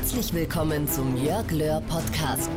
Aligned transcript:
Herzlich 0.00 0.32
willkommen 0.32 0.86
zum 0.86 1.16
Jörg 1.16 1.50
Löhr 1.50 1.82
Podcast. 1.88 2.48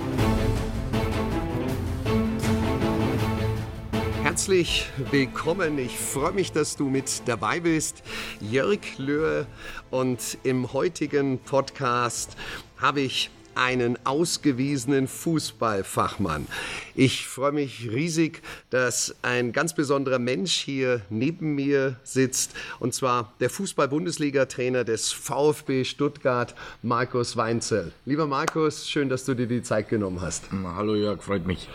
Herzlich 4.21 4.85
willkommen. 5.09 5.79
Ich 5.79 5.97
freue 5.97 6.33
mich, 6.33 6.51
dass 6.51 6.75
du 6.77 6.87
mit 6.87 7.27
dabei 7.27 7.59
bist. 7.59 8.03
Jörg 8.41 8.81
Löhr 8.99 9.47
und 9.89 10.37
im 10.43 10.71
heutigen 10.71 11.39
Podcast 11.39 12.37
habe 12.77 13.01
ich 13.01 13.31
einen 13.55 13.97
ausgewiesenen 14.05 15.07
Fußballfachmann. 15.07 16.47
Ich 16.95 17.27
freue 17.27 17.51
mich 17.51 17.89
riesig, 17.91 18.41
dass 18.69 19.15
ein 19.21 19.51
ganz 19.51 19.73
besonderer 19.73 20.19
Mensch 20.19 20.53
hier 20.53 21.01
neben 21.09 21.55
mir 21.55 21.95
sitzt, 22.03 22.53
und 22.79 22.93
zwar 22.93 23.33
der 23.39 23.49
Fußball-Bundesliga-Trainer 23.49 24.83
des 24.83 25.11
VfB 25.11 25.83
Stuttgart, 25.83 26.55
Markus 26.81 27.37
Weinzel. 27.37 27.91
Lieber 28.05 28.27
Markus, 28.27 28.89
schön, 28.89 29.09
dass 29.09 29.25
du 29.25 29.33
dir 29.33 29.47
die 29.47 29.63
Zeit 29.63 29.89
genommen 29.89 30.21
hast. 30.21 30.45
Hallo 30.51 30.95
Jörg, 30.95 31.21
freut 31.21 31.45
mich. 31.45 31.67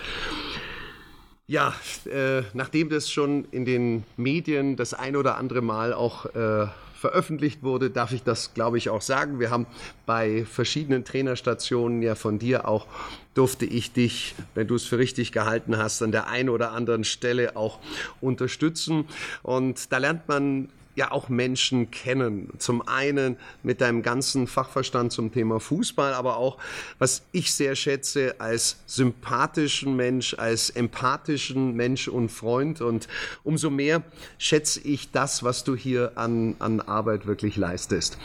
Ja, 1.48 1.74
äh, 2.06 2.42
nachdem 2.54 2.88
das 2.88 3.08
schon 3.08 3.45
in 3.52 3.64
den 3.64 4.02
Medien 4.16 4.74
das 4.74 4.95
ein 4.95 5.14
oder 5.14 5.36
andere 5.36 5.62
Mal 5.62 5.92
auch 5.92 6.26
äh, 6.34 6.66
veröffentlicht 6.96 7.62
wurde, 7.62 7.91
darf 7.91 8.12
ich 8.12 8.23
das, 8.23 8.55
glaube 8.55 8.78
ich, 8.78 8.88
auch 8.88 9.02
sagen. 9.02 9.38
Wir 9.38 9.50
haben 9.50 9.66
bei 10.06 10.45
verschiedenen 10.45 11.04
Trainerstationen 11.04 12.02
ja 12.02 12.14
von 12.14 12.38
dir 12.38 12.66
auch 12.68 12.87
durfte 13.34 13.66
ich 13.66 13.92
dich, 13.92 14.34
wenn 14.54 14.66
du 14.66 14.77
es 14.77 14.84
für 14.84 14.98
richtig 14.98 15.30
gehalten 15.30 15.77
hast, 15.77 16.02
an 16.02 16.10
der 16.10 16.28
einen 16.28 16.48
oder 16.48 16.73
anderen 16.73 17.04
Stelle 17.04 17.54
auch 17.54 17.78
unterstützen. 18.23 19.04
Und 19.42 19.92
da 19.92 19.98
lernt 19.98 20.27
man 20.27 20.70
ja 20.96 21.12
auch 21.12 21.28
Menschen 21.28 21.91
kennen. 21.91 22.52
Zum 22.59 22.86
einen 22.88 23.37
mit 23.62 23.80
deinem 23.80 24.02
ganzen 24.02 24.46
Fachverstand 24.46 25.12
zum 25.12 25.32
Thema 25.32 25.60
Fußball, 25.60 26.14
aber 26.14 26.38
auch, 26.38 26.59
was 26.98 27.23
ich 27.32 27.54
sehr 27.54 27.76
schätze, 27.76 28.34
als 28.40 28.79
sympathischen 28.87 29.95
Mensch, 29.95 30.35
als 30.35 30.70
empathischen 30.70 31.74
Mensch 31.76 32.09
und 32.09 32.30
Freund. 32.30 32.80
Und 32.80 33.07
umso 33.45 33.70
mehr 33.70 34.02
schätze 34.38 34.80
ich 34.80 35.12
das, 35.12 35.43
was 35.45 35.62
du 35.65 35.76
hier 35.76 36.12
an, 36.16 36.57
an 36.59 36.80
Arbeit 36.80 37.26
wirklich 37.26 37.57
leistest. 37.57 38.18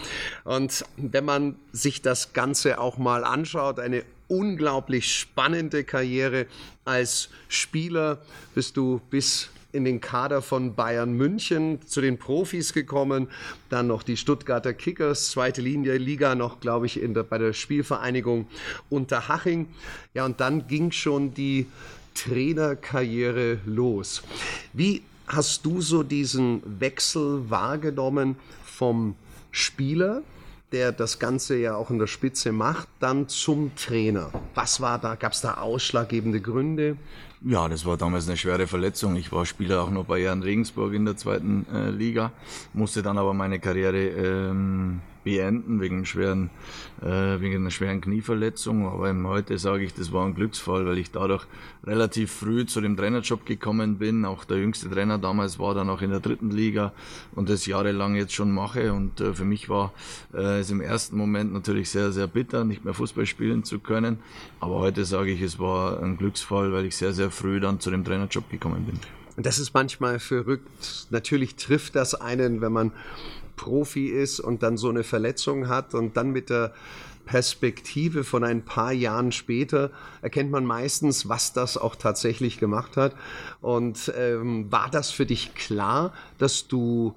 Und 0.46 0.86
wenn 0.98 1.26
man 1.26 1.56
sich 1.74 2.02
das 2.02 2.34
Ganze 2.34 2.80
auch 2.80 2.98
mal 2.98 3.24
anschaut, 3.24 3.80
eine 3.80 4.04
unglaublich 4.30 5.14
spannende 5.14 5.84
Karriere 5.84 6.48
als 6.86 7.30
Spieler 7.50 8.20
bist 8.56 8.78
du 8.78 9.02
bis 9.10 9.50
in 9.72 9.86
den 9.86 10.02
Kader 10.02 10.42
von 10.42 10.76
Bayern 10.76 11.14
München 11.14 11.80
zu 11.86 12.02
den 12.02 12.18
Profis 12.18 12.74
gekommen. 12.74 13.28
Dann 13.70 13.88
noch 13.88 14.04
die 14.04 14.18
Stuttgarter 14.18 14.74
Kickers, 14.74 15.32
zweite 15.32 15.62
Linie 15.62 15.98
Liga, 15.98 16.36
noch, 16.36 16.60
glaube 16.60 16.86
ich, 16.86 17.02
in 17.02 17.14
der, 17.14 17.24
bei 17.24 17.38
der 17.38 17.54
Spielvereinigung 17.54 18.48
Unterhaching. 18.90 19.68
Ja, 20.14 20.26
und 20.26 20.40
dann 20.40 20.68
ging 20.68 20.92
schon 20.92 21.34
die 21.34 21.68
Trainerkarriere 22.16 23.60
los. 23.66 24.24
Wie 24.74 25.02
hast 25.28 25.66
du 25.66 25.82
so 25.82 26.04
diesen 26.04 26.62
Wechsel 26.80 27.50
wahrgenommen 27.50 28.36
vom 28.66 29.16
Spieler, 29.52 30.24
der 30.72 30.92
das 30.92 31.20
Ganze 31.20 31.58
ja 31.58 31.76
auch 31.76 31.90
in 31.90 32.00
der 32.00 32.08
Spitze 32.08 32.52
macht, 32.52 32.88
dann 33.00 33.28
zum 33.28 33.76
Trainer? 33.76 34.32
Was 34.56 34.82
war 34.82 35.00
da? 35.00 35.16
Gab 35.16 35.34
es 35.34 35.42
da 35.42 35.56
ausschlaggebende 35.56 36.42
Gründe? 36.42 36.98
Ja, 37.44 37.68
das 37.68 37.86
war 37.86 37.98
damals 37.98 38.28
eine 38.28 38.38
schwere 38.38 38.68
Verletzung. 38.68 39.16
Ich 39.16 39.32
war 39.32 39.46
Spieler 39.46 39.82
auch 39.82 39.90
noch 39.90 40.06
bei 40.06 40.20
Jan 40.20 40.44
Regensburg 40.44 40.94
in 40.94 41.06
der 41.06 41.18
zweiten 41.18 41.66
äh, 41.74 41.90
Liga, 41.90 42.32
musste 42.74 43.02
dann 43.02 43.18
aber 43.18 43.34
meine 43.34 43.60
Karriere 43.60 43.98
ähm, 43.98 45.02
beenden 45.24 45.82
wegen, 45.82 46.06
schweren, 46.06 46.50
äh, 47.02 47.40
wegen 47.40 47.56
einer 47.56 47.72
schweren 47.72 48.02
Knieverletzung. 48.02 48.88
Aber 48.88 49.14
heute 49.30 49.58
sage 49.58 49.84
ich, 49.84 49.94
das 49.94 50.12
war 50.12 50.26
ein 50.26 50.36
Glücksfall, 50.36 50.86
weil 50.86 50.98
ich 50.98 51.12
dadurch 51.12 51.46
relativ 51.84 52.32
früh 52.32 52.66
zu 52.66 52.82
dem 52.82 52.98
Trainerjob 52.98 53.46
gekommen 53.46 53.98
bin. 53.98 54.26
Auch 54.26 54.46
der 54.46 54.58
jüngste 54.58 54.90
Trainer 54.90 55.18
damals 55.18 55.60
war 55.60 55.74
dann 55.74 55.90
auch 55.90 56.02
in 56.02 56.12
der 56.12 56.20
dritten 56.20 56.52
Liga 56.52 56.94
und 57.36 57.50
das 57.50 57.66
jahrelang 57.66 58.16
jetzt 58.16 58.34
schon 58.34 58.52
mache. 58.52 58.94
Und 58.94 59.22
äh, 59.22 59.34
für 59.34 59.46
mich 59.46 59.70
war 59.70 59.94
äh, 60.34 60.60
es 60.60 60.70
im 60.72 60.82
ersten 60.82 61.18
Moment 61.18 61.54
natürlich 61.54 61.90
sehr, 61.90 62.12
sehr 62.12 62.28
bitter, 62.28 62.64
nicht 62.64 62.86
mehr 62.86 62.94
Fußball 62.94 63.26
spielen 63.26 63.64
zu 63.64 63.80
können. 63.80 64.20
Aber 64.60 64.80
heute 64.80 65.06
sage 65.06 65.32
ich, 65.32 65.42
es 65.42 65.60
war 65.60 66.02
ein 66.02 66.18
Glücksfall, 66.18 66.72
weil 66.74 66.86
ich 66.86 66.96
sehr, 66.96 67.14
sehr 67.14 67.32
früh 67.32 67.60
dann 67.60 67.80
zu 67.80 67.92
dem 67.92 68.04
Trainerjob 68.04 68.50
gekommen 68.50 68.86
bin. 68.86 69.00
Und 69.38 69.46
das 69.46 69.60
ist 69.60 69.74
manchmal 69.74 70.20
verrückt. 70.20 71.08
Natürlich 71.10 71.56
trifft 71.56 71.96
das 71.96 72.16
einen, 72.16 72.62
wenn 72.62 72.74
man 72.74 72.92
Profi 73.56 74.08
ist 74.08 74.40
und 74.40 74.64
dann 74.64 74.78
so 74.78 74.90
eine 74.90 75.04
Verletzung 75.04 75.68
hat 75.68 75.94
und 75.94 76.18
dann 76.18 76.32
mit 76.32 76.50
der 76.50 76.74
Perspektive 77.26 78.24
von 78.24 78.44
ein 78.44 78.64
paar 78.64 78.92
Jahren 78.92 79.32
später 79.32 79.92
erkennt 80.22 80.52
man 80.52 80.66
meistens, 80.66 81.30
was 81.30 81.54
das 81.54 81.78
auch 81.78 81.96
tatsächlich 81.96 82.58
gemacht 82.58 82.98
hat. 82.98 83.16
Und 83.62 84.12
ähm, 84.18 84.72
war 84.72 84.90
das 84.90 85.12
für 85.12 85.26
dich 85.26 85.56
klar, 85.56 86.14
dass 86.40 86.68
du 86.68 87.16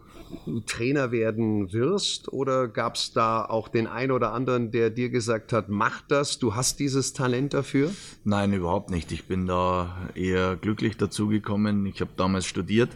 Trainer 0.67 1.11
werden 1.13 1.73
wirst? 1.73 2.33
Oder 2.33 2.69
gab 2.69 2.97
es 2.97 3.13
da 3.13 3.45
auch 3.45 3.69
den 3.69 3.87
einen 3.87 4.13
oder 4.13 4.33
anderen, 4.33 4.71
der 4.71 4.91
dir 4.91 5.11
gesagt 5.11 5.53
hat, 5.53 5.69
mach 5.69 6.03
das, 6.03 6.39
du 6.39 6.55
hast 6.55 6.81
dieses 6.81 7.13
Talent 7.13 7.55
dafür? 7.55 7.91
Nein, 8.25 8.53
überhaupt 8.53 8.91
nicht. 8.91 9.13
Ich 9.13 9.27
bin 9.27 9.47
da 9.47 9.97
eher 10.15 10.57
glücklich 10.57 10.97
dazugekommen. 10.97 11.87
Ich 11.87 12.01
habe 12.01 12.11
damals 12.17 12.47
studiert, 12.47 12.91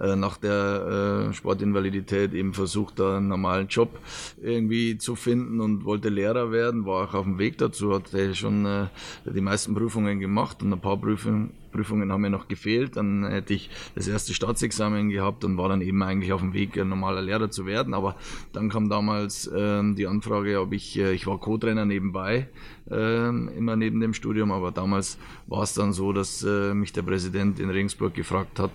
äh, 0.00 0.16
nach 0.16 0.36
der 0.36 1.28
äh, 1.30 1.34
Sportinvalidität 1.34 2.34
eben 2.34 2.54
versucht, 2.54 2.98
da 2.98 3.16
einen 3.16 3.28
normalen 3.28 3.68
Job 3.68 3.98
irgendwie 4.40 4.98
zu 4.98 5.16
finden 5.16 5.60
und 5.60 5.84
wollte 5.84 6.08
Lehrer 6.08 6.52
werden, 6.52 6.86
war 6.86 7.08
auch 7.08 7.14
auf 7.14 7.24
dem 7.24 7.38
Weg 7.38 7.58
dazu, 7.58 7.94
hatte 7.94 8.34
schon 8.34 8.66
äh, 8.66 8.86
die 9.24 9.40
meisten 9.40 9.74
Prüfungen 9.74 10.20
gemacht 10.20 10.62
und 10.62 10.72
ein 10.72 10.80
paar 10.80 10.96
Prüfungen 10.96 11.52
Prüfungen 11.72 12.12
haben 12.12 12.20
mir 12.20 12.30
noch 12.30 12.48
gefehlt. 12.48 12.96
Dann 12.96 13.26
hätte 13.26 13.54
ich 13.54 13.70
das 13.94 14.06
erste 14.06 14.34
Staatsexamen 14.34 15.08
gehabt 15.08 15.44
und 15.44 15.56
war 15.56 15.68
dann 15.68 15.80
eben 15.80 16.02
eigentlich 16.02 16.32
auf 16.32 16.40
dem 16.40 16.52
Weg, 16.52 16.78
ein 16.78 16.88
normaler 16.88 17.22
Lehrer 17.22 17.50
zu 17.50 17.66
werden. 17.66 17.94
Aber 17.94 18.16
dann 18.52 18.68
kam 18.68 18.88
damals 18.88 19.46
äh, 19.46 19.82
die 19.94 20.06
Anfrage, 20.06 20.60
ob 20.60 20.72
ich, 20.72 20.98
äh, 20.98 21.12
ich 21.12 21.26
war 21.26 21.38
Co-Trainer 21.38 21.84
nebenbei, 21.84 22.48
äh, 22.90 23.28
immer 23.28 23.76
neben 23.76 24.00
dem 24.00 24.14
Studium, 24.14 24.52
aber 24.52 24.70
damals 24.70 25.18
war 25.46 25.62
es 25.62 25.74
dann 25.74 25.92
so, 25.92 26.12
dass 26.12 26.44
äh, 26.44 26.74
mich 26.74 26.92
der 26.92 27.02
Präsident 27.02 27.58
in 27.58 27.70
Regensburg 27.70 28.14
gefragt 28.14 28.58
hat, 28.58 28.72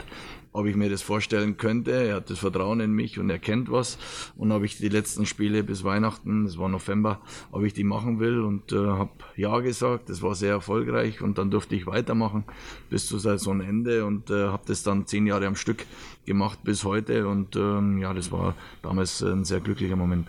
ob 0.57 0.65
ich 0.65 0.75
mir 0.75 0.89
das 0.89 1.03
vorstellen 1.03 1.57
könnte. 1.57 1.91
Er 1.91 2.15
hat 2.15 2.31
das 2.31 2.39
Vertrauen 2.39 2.79
in 2.79 2.91
mich 2.91 3.19
und 3.19 3.29
er 3.29 3.37
kennt 3.37 3.71
was. 3.71 3.99
Und 4.35 4.51
ob 4.51 4.63
ich 4.63 4.77
die 4.77 4.89
letzten 4.89 5.27
Spiele 5.27 5.63
bis 5.63 5.83
Weihnachten, 5.83 6.45
das 6.45 6.57
war 6.57 6.67
November, 6.67 7.21
ob 7.51 7.63
ich 7.63 7.73
die 7.73 7.83
machen 7.83 8.19
will 8.19 8.39
und 8.41 8.71
äh, 8.71 8.75
habe 8.75 9.11
ja 9.35 9.59
gesagt. 9.59 10.09
Das 10.09 10.23
war 10.23 10.33
sehr 10.33 10.53
erfolgreich 10.53 11.21
und 11.21 11.37
dann 11.37 11.51
durfte 11.51 11.75
ich 11.75 11.85
weitermachen 11.85 12.43
bis 12.89 13.05
zu 13.05 13.19
Saisonende 13.19 14.03
und 14.03 14.31
äh, 14.31 14.47
habe 14.47 14.63
das 14.65 14.81
dann 14.81 15.05
zehn 15.05 15.27
Jahre 15.27 15.45
am 15.45 15.55
Stück 15.55 15.85
gemacht 16.25 16.59
bis 16.63 16.83
heute. 16.83 17.27
Und 17.27 17.55
ähm, 17.55 17.99
ja, 17.99 18.15
das 18.15 18.31
war 18.31 18.55
damals 18.81 19.21
ein 19.21 19.45
sehr 19.45 19.59
glücklicher 19.59 19.95
Moment. 19.95 20.27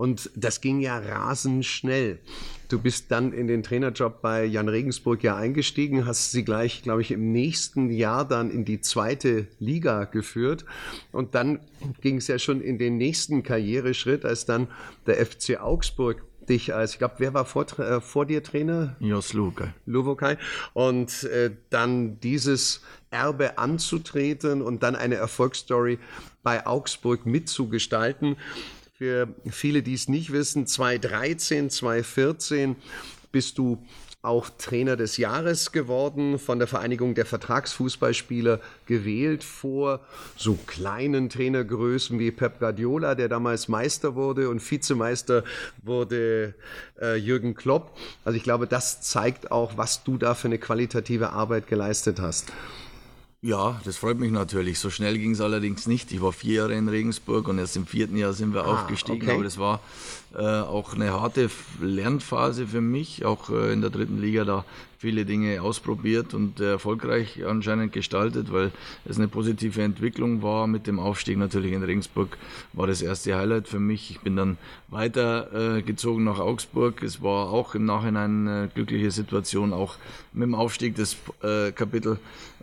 Und 0.00 0.30
das 0.34 0.62
ging 0.62 0.80
ja 0.80 0.96
rasend 0.96 1.66
schnell. 1.66 2.20
Du 2.70 2.78
bist 2.78 3.10
dann 3.10 3.34
in 3.34 3.48
den 3.48 3.62
Trainerjob 3.62 4.22
bei 4.22 4.46
Jan 4.46 4.70
Regensburg 4.70 5.22
ja 5.22 5.36
eingestiegen, 5.36 6.06
hast 6.06 6.30
sie 6.30 6.42
gleich, 6.42 6.80
glaube 6.80 7.02
ich, 7.02 7.10
im 7.10 7.32
nächsten 7.32 7.90
Jahr 7.90 8.26
dann 8.26 8.50
in 8.50 8.64
die 8.64 8.80
zweite 8.80 9.46
Liga 9.58 10.04
geführt. 10.04 10.64
Und 11.12 11.34
dann 11.34 11.60
ging 12.00 12.16
es 12.16 12.28
ja 12.28 12.38
schon 12.38 12.62
in 12.62 12.78
den 12.78 12.96
nächsten 12.96 13.42
Karriereschritt, 13.42 14.24
als 14.24 14.46
dann 14.46 14.68
der 15.06 15.16
FC 15.26 15.60
Augsburg 15.60 16.22
dich 16.48 16.72
als, 16.74 16.92
ich 16.92 16.98
glaube, 16.98 17.16
wer 17.18 17.34
war 17.34 17.44
vor, 17.44 17.66
äh, 17.78 18.00
vor 18.00 18.24
dir 18.24 18.42
Trainer? 18.42 18.96
Jos 19.00 19.34
Lukai. 19.34 19.74
Luvokai. 19.84 20.38
Und 20.72 21.24
äh, 21.24 21.50
dann 21.68 22.18
dieses 22.20 22.80
Erbe 23.10 23.58
anzutreten 23.58 24.62
und 24.62 24.82
dann 24.82 24.96
eine 24.96 25.16
Erfolgsstory 25.16 25.98
bei 26.42 26.66
Augsburg 26.66 27.26
mitzugestalten. 27.26 28.36
Für 29.00 29.28
viele, 29.50 29.82
die 29.82 29.94
es 29.94 30.08
nicht 30.08 30.30
wissen, 30.30 30.66
2013, 30.66 31.70
2014 31.70 32.76
bist 33.32 33.56
du 33.56 33.82
auch 34.20 34.50
Trainer 34.58 34.94
des 34.98 35.16
Jahres 35.16 35.72
geworden, 35.72 36.38
von 36.38 36.58
der 36.58 36.68
Vereinigung 36.68 37.14
der 37.14 37.24
Vertragsfußballspieler 37.24 38.60
gewählt 38.84 39.42
vor 39.42 40.00
so 40.36 40.58
kleinen 40.66 41.30
Trainergrößen 41.30 42.18
wie 42.18 42.30
Pep 42.30 42.58
Guardiola, 42.58 43.14
der 43.14 43.30
damals 43.30 43.68
Meister 43.68 44.16
wurde 44.16 44.50
und 44.50 44.60
Vizemeister 44.70 45.44
wurde 45.82 46.52
äh, 47.00 47.16
Jürgen 47.16 47.54
Klopp. 47.54 47.96
Also 48.26 48.36
ich 48.36 48.42
glaube, 48.42 48.66
das 48.66 49.00
zeigt 49.00 49.50
auch, 49.50 49.78
was 49.78 50.04
du 50.04 50.18
da 50.18 50.34
für 50.34 50.48
eine 50.48 50.58
qualitative 50.58 51.30
Arbeit 51.30 51.68
geleistet 51.68 52.20
hast. 52.20 52.52
Ja, 53.42 53.80
das 53.84 53.96
freut 53.96 54.18
mich 54.18 54.30
natürlich. 54.30 54.78
So 54.78 54.90
schnell 54.90 55.16
ging 55.16 55.30
es 55.30 55.40
allerdings 55.40 55.86
nicht. 55.86 56.12
Ich 56.12 56.20
war 56.20 56.30
vier 56.32 56.54
Jahre 56.56 56.74
in 56.74 56.88
Regensburg 56.88 57.48
und 57.48 57.58
erst 57.58 57.74
im 57.76 57.86
vierten 57.86 58.16
Jahr 58.16 58.34
sind 58.34 58.52
wir 58.52 58.64
ah, 58.66 58.74
aufgestiegen. 58.74 59.22
Okay. 59.22 59.32
Aber 59.32 59.44
das 59.44 59.56
war 59.56 59.80
äh, 60.34 60.42
auch 60.42 60.92
eine 60.92 61.12
harte 61.18 61.48
Lernphase 61.80 62.66
für 62.66 62.82
mich, 62.82 63.24
auch 63.24 63.48
äh, 63.48 63.72
in 63.72 63.80
der 63.80 63.88
dritten 63.88 64.20
Liga 64.20 64.44
da 64.44 64.66
viele 65.00 65.24
Dinge 65.24 65.62
ausprobiert 65.62 66.34
und 66.34 66.60
erfolgreich 66.60 67.42
anscheinend 67.46 67.94
gestaltet, 67.94 68.52
weil 68.52 68.70
es 69.06 69.16
eine 69.16 69.28
positive 69.28 69.80
Entwicklung 69.82 70.42
war. 70.42 70.66
Mit 70.66 70.86
dem 70.86 71.00
Aufstieg 71.00 71.38
natürlich 71.38 71.72
in 71.72 71.82
Regensburg 71.82 72.36
war 72.74 72.86
das 72.86 73.00
erste 73.00 73.34
Highlight 73.34 73.66
für 73.66 73.80
mich. 73.80 74.10
Ich 74.10 74.20
bin 74.20 74.36
dann 74.36 74.58
weitergezogen 74.88 76.24
nach 76.24 76.38
Augsburg. 76.38 77.02
Es 77.02 77.22
war 77.22 77.50
auch 77.50 77.74
im 77.74 77.86
Nachhinein 77.86 78.46
eine 78.46 78.68
glückliche 78.68 79.10
Situation, 79.10 79.72
auch 79.72 79.96
mit 80.34 80.42
dem 80.42 80.54
Aufstieg 80.54 80.96
das 80.96 81.16
Kapitel 81.40 82.18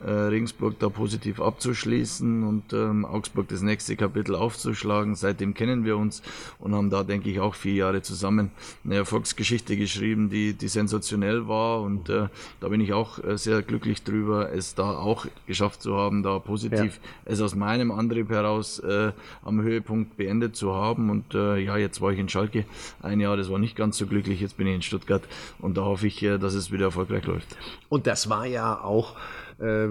Regensburg 0.06 0.78
da 0.78 0.90
positiv 0.90 1.42
abzuschließen 1.42 2.44
und 2.44 2.72
ähm, 2.72 3.04
Augsburg 3.04 3.48
das 3.48 3.62
nächste 3.62 3.95
Kapitel 3.95 4.36
aufzuschlagen. 4.36 5.16
Seitdem 5.16 5.56
kennen 5.56 5.86
wir 5.86 5.98
uns 5.98 6.22
und 6.60 6.75
haben 6.75 6.92
da, 6.92 7.04
denke 7.04 7.31
ich, 7.31 7.40
auch 7.40 7.56
vier 7.56 7.74
Jahre 7.74 8.04
zusammen 8.04 8.51
eine 8.86 8.95
Erfolgsgeschichte 8.95 9.75
geschrieben, 9.75 10.30
die, 10.30 10.54
die 10.54 10.68
sensationell 10.68 11.48
war. 11.48 11.81
Und 11.81 12.10
äh, 12.10 12.27
da 12.60 12.70
bin 12.70 12.82
ich 12.82 12.94
auch 12.94 13.24
äh, 13.24 13.38
sehr 13.38 13.62
glücklich 13.62 14.04
drüber, 14.04 14.52
es 14.52 14.76
da 14.76 14.98
auch 14.98 15.26
geschafft 15.46 15.82
zu 15.82 15.96
haben, 15.96 16.24
da 16.24 16.40
positiv 16.40 17.00
ja. 17.02 17.32
es 17.32 17.42
aus 17.42 17.56
meinem 17.56 17.92
Antrieb 17.92 18.30
heraus 18.30 18.80
äh, 18.80 19.12
am 19.44 19.62
Höhepunkt 19.62 20.18
beendet 20.18 20.56
zu 20.56 20.74
haben. 20.74 21.10
Und 21.10 21.34
äh, 21.34 21.58
ja, 21.58 21.78
jetzt 21.78 22.02
war 22.02 22.12
ich 22.12 22.20
in 22.20 22.30
Schalke 22.30 22.66
ein 23.02 23.20
Jahr, 23.20 23.38
das 23.38 23.50
war 23.50 23.60
nicht 23.60 23.76
ganz 23.76 23.98
so 23.98 24.08
glücklich. 24.08 24.42
Jetzt 24.42 24.58
bin 24.58 24.68
ich 24.68 24.76
in 24.76 24.82
Stuttgart 24.82 25.24
und 25.60 25.78
da 25.78 25.84
hoffe 25.84 26.08
ich, 26.08 26.22
äh, 26.24 26.38
dass 26.38 26.54
es 26.54 26.72
wieder 26.72 26.86
erfolgreich 26.86 27.26
läuft. 27.26 27.58
Und 27.90 28.08
das 28.08 28.30
war 28.30 28.46
ja 28.46 28.82
auch 28.82 29.16
äh, 29.59 29.88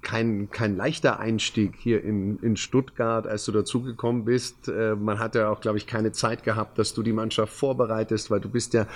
kein, 0.00 0.50
kein 0.50 0.76
leichter 0.76 1.20
Einstieg 1.20 1.74
hier 1.78 2.02
in, 2.02 2.38
in 2.38 2.56
Stuttgart, 2.56 3.26
als 3.26 3.44
du 3.44 3.52
dazugekommen 3.52 4.24
bist. 4.24 4.68
Äh, 4.68 4.94
man 4.94 5.18
hat 5.18 5.34
ja 5.34 5.50
auch, 5.50 5.60
glaube 5.60 5.78
ich, 5.78 5.86
keine 5.86 6.12
Zeit 6.12 6.42
gehabt, 6.42 6.78
dass 6.78 6.94
du 6.94 7.02
die 7.02 7.12
Mannschaft 7.12 7.52
vorbereitest, 7.52 8.30
weil 8.30 8.40
du 8.40 8.48
bist 8.48 8.72
ja 8.72 8.86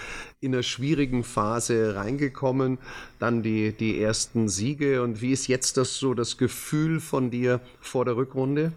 in 0.40 0.54
einer 0.54 0.62
schwierigen 0.62 1.24
Phase 1.24 1.94
reingekommen, 1.94 2.78
dann 3.18 3.42
die, 3.42 3.72
die 3.72 4.00
ersten 4.00 4.48
Siege. 4.48 5.02
Und 5.02 5.20
wie 5.20 5.32
ist 5.32 5.46
jetzt 5.46 5.76
das 5.76 5.98
so 5.98 6.14
das 6.14 6.38
Gefühl 6.38 7.00
von 7.00 7.30
dir 7.30 7.60
vor 7.80 8.04
der 8.04 8.16
Rückrunde? 8.16 8.72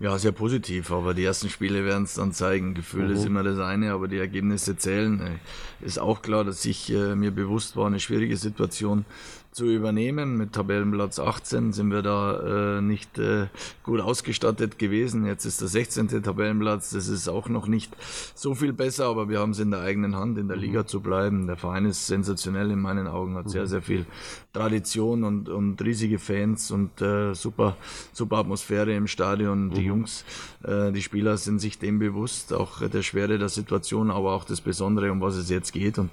Ja, 0.00 0.18
sehr 0.18 0.32
positiv, 0.32 0.90
aber 0.92 1.12
die 1.12 1.24
ersten 1.24 1.50
Spiele 1.50 1.84
werden 1.84 2.04
es 2.04 2.14
dann 2.14 2.32
zeigen. 2.32 2.72
Gefühl 2.72 3.08
mhm. 3.08 3.14
ist 3.14 3.26
immer 3.26 3.42
das 3.42 3.58
eine, 3.58 3.92
aber 3.92 4.08
die 4.08 4.16
Ergebnisse 4.16 4.78
zählen. 4.78 5.20
Äh, 5.20 5.86
ist 5.86 5.98
auch 5.98 6.22
klar, 6.22 6.42
dass 6.42 6.64
ich 6.64 6.90
äh, 6.90 7.14
mir 7.14 7.30
bewusst 7.30 7.76
war, 7.76 7.86
eine 7.86 8.00
schwierige 8.00 8.38
Situation 8.38 9.04
zu 9.52 9.66
übernehmen. 9.66 10.36
Mit 10.36 10.52
Tabellenplatz 10.52 11.18
18 11.18 11.72
sind 11.72 11.90
wir 11.90 12.02
da 12.02 12.78
äh, 12.78 12.80
nicht 12.80 13.18
äh, 13.18 13.46
gut 13.82 14.00
ausgestattet 14.00 14.78
gewesen. 14.78 15.26
Jetzt 15.26 15.44
ist 15.44 15.60
der 15.60 15.68
16. 15.68 16.22
Tabellenplatz. 16.22 16.90
Das 16.90 17.08
ist 17.08 17.28
auch 17.28 17.48
noch 17.48 17.66
nicht 17.66 17.96
so 18.34 18.54
viel 18.54 18.72
besser, 18.72 19.06
aber 19.06 19.28
wir 19.28 19.40
haben 19.40 19.50
es 19.50 19.58
in 19.58 19.72
der 19.72 19.80
eigenen 19.80 20.14
Hand, 20.14 20.38
in 20.38 20.46
der 20.46 20.56
mhm. 20.56 20.62
Liga 20.62 20.86
zu 20.86 21.00
bleiben. 21.00 21.48
Der 21.48 21.56
Verein 21.56 21.84
ist 21.84 22.06
sensationell 22.06 22.70
in 22.70 22.80
meinen 22.80 23.08
Augen, 23.08 23.34
hat 23.34 23.50
sehr, 23.50 23.62
mhm. 23.62 23.66
sehr 23.66 23.82
viel 23.82 24.06
Tradition 24.52 25.24
und, 25.24 25.48
und 25.48 25.82
riesige 25.82 26.18
Fans 26.18 26.70
und 26.70 27.00
äh, 27.02 27.34
super, 27.34 27.76
super 28.12 28.38
Atmosphäre 28.38 28.94
im 28.94 29.08
Stadion. 29.08 29.70
Die 29.70 29.80
mhm. 29.80 29.86
Jungs, 29.86 30.24
äh, 30.62 30.92
die 30.92 31.02
Spieler 31.02 31.36
sind 31.36 31.58
sich 31.58 31.78
dem 31.78 31.98
bewusst, 31.98 32.52
auch 32.52 32.86
der 32.86 33.02
Schwere 33.02 33.38
der 33.38 33.48
Situation, 33.48 34.12
aber 34.12 34.32
auch 34.32 34.44
das 34.44 34.60
Besondere, 34.60 35.10
um 35.10 35.20
was 35.20 35.34
es 35.34 35.50
jetzt 35.50 35.72
geht. 35.72 35.98
Und 35.98 36.10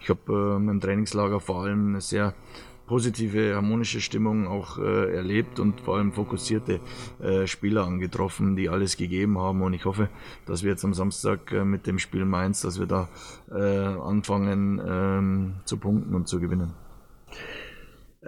ich 0.00 0.08
habe 0.08 0.32
äh, 0.32 0.56
im 0.56 0.80
Trainingslager 0.80 1.40
vor 1.40 1.62
allem 1.62 1.88
eine 1.88 2.00
sehr 2.00 2.34
positive, 2.90 3.54
harmonische 3.54 4.00
Stimmung 4.00 4.48
auch 4.48 4.78
äh, 4.78 5.14
erlebt 5.14 5.60
und 5.60 5.80
vor 5.80 5.96
allem 5.96 6.12
fokussierte 6.12 6.80
äh, 7.20 7.46
Spieler 7.46 7.86
angetroffen, 7.86 8.56
die 8.56 8.68
alles 8.68 8.96
gegeben 8.96 9.38
haben. 9.38 9.62
Und 9.62 9.74
ich 9.74 9.84
hoffe, 9.84 10.08
dass 10.44 10.64
wir 10.64 10.70
jetzt 10.70 10.84
am 10.84 10.92
Samstag 10.92 11.52
äh, 11.52 11.64
mit 11.64 11.86
dem 11.86 12.00
Spiel 12.00 12.24
Mainz, 12.24 12.62
dass 12.62 12.80
wir 12.80 12.86
da 12.86 13.08
äh, 13.48 13.60
anfangen 13.60 14.82
ähm, 14.84 15.54
zu 15.66 15.76
punkten 15.76 16.16
und 16.16 16.26
zu 16.26 16.40
gewinnen. 16.40 16.72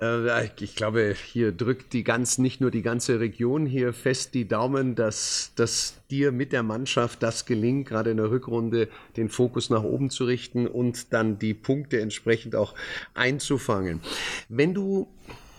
Äh, 0.01 0.47
ich 0.61 0.75
glaube, 0.75 1.15
hier 1.15 1.53
drückt 1.53 1.93
die 1.93 2.05
ganz, 2.05 2.39
nicht 2.39 2.61
nur 2.61 2.71
die 2.71 2.83
ganze 2.83 3.21
Region 3.21 3.67
hier 3.67 3.93
fest 3.93 4.35
die 4.35 4.49
Daumen, 4.49 4.95
dass, 4.95 5.53
dass 5.57 5.95
dir 6.11 6.33
mit 6.33 6.53
der 6.53 6.63
Mannschaft 6.63 7.23
das 7.23 7.45
gelingt, 7.47 7.89
gerade 7.89 8.11
in 8.11 8.17
der 8.17 8.31
Rückrunde 8.31 8.89
den 9.17 9.29
Fokus 9.29 9.71
nach 9.71 9.83
oben 9.83 10.11
zu 10.11 10.25
richten 10.25 10.67
und 10.67 11.13
dann 11.13 11.39
die 11.39 11.55
Punkte 11.55 12.01
entsprechend 12.01 12.55
auch 12.55 12.75
einzufangen. 13.15 14.01
Wenn 14.49 14.75
du 14.75 15.09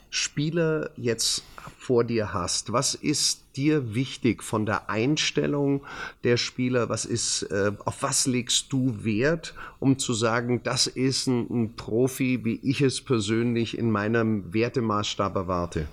Spieler 0.09 0.91
jetzt 0.95 1.43
vor 1.77 2.03
dir 2.03 2.33
hast, 2.33 2.71
was 2.71 2.93
ist 2.95 3.42
dir 3.55 3.95
wichtig 3.95 4.43
von 4.43 4.65
der 4.65 4.89
Einstellung 4.89 5.83
der 6.23 6.37
Spieler? 6.37 6.89
Was 6.89 7.05
ist, 7.05 7.43
äh, 7.43 7.71
auf 7.85 8.01
was 8.01 8.27
legst 8.27 8.71
du 8.73 9.03
Wert, 9.03 9.53
um 9.79 9.97
zu 9.99 10.13
sagen, 10.13 10.61
das 10.63 10.87
ist 10.87 11.27
ein, 11.27 11.47
ein 11.49 11.75
Profi, 11.75 12.43
wie 12.43 12.59
ich 12.63 12.81
es 12.81 13.01
persönlich 13.01 13.77
in 13.77 13.91
meinem 13.91 14.53
Wertemaßstab 14.53 15.35
erwarte? 15.35 15.87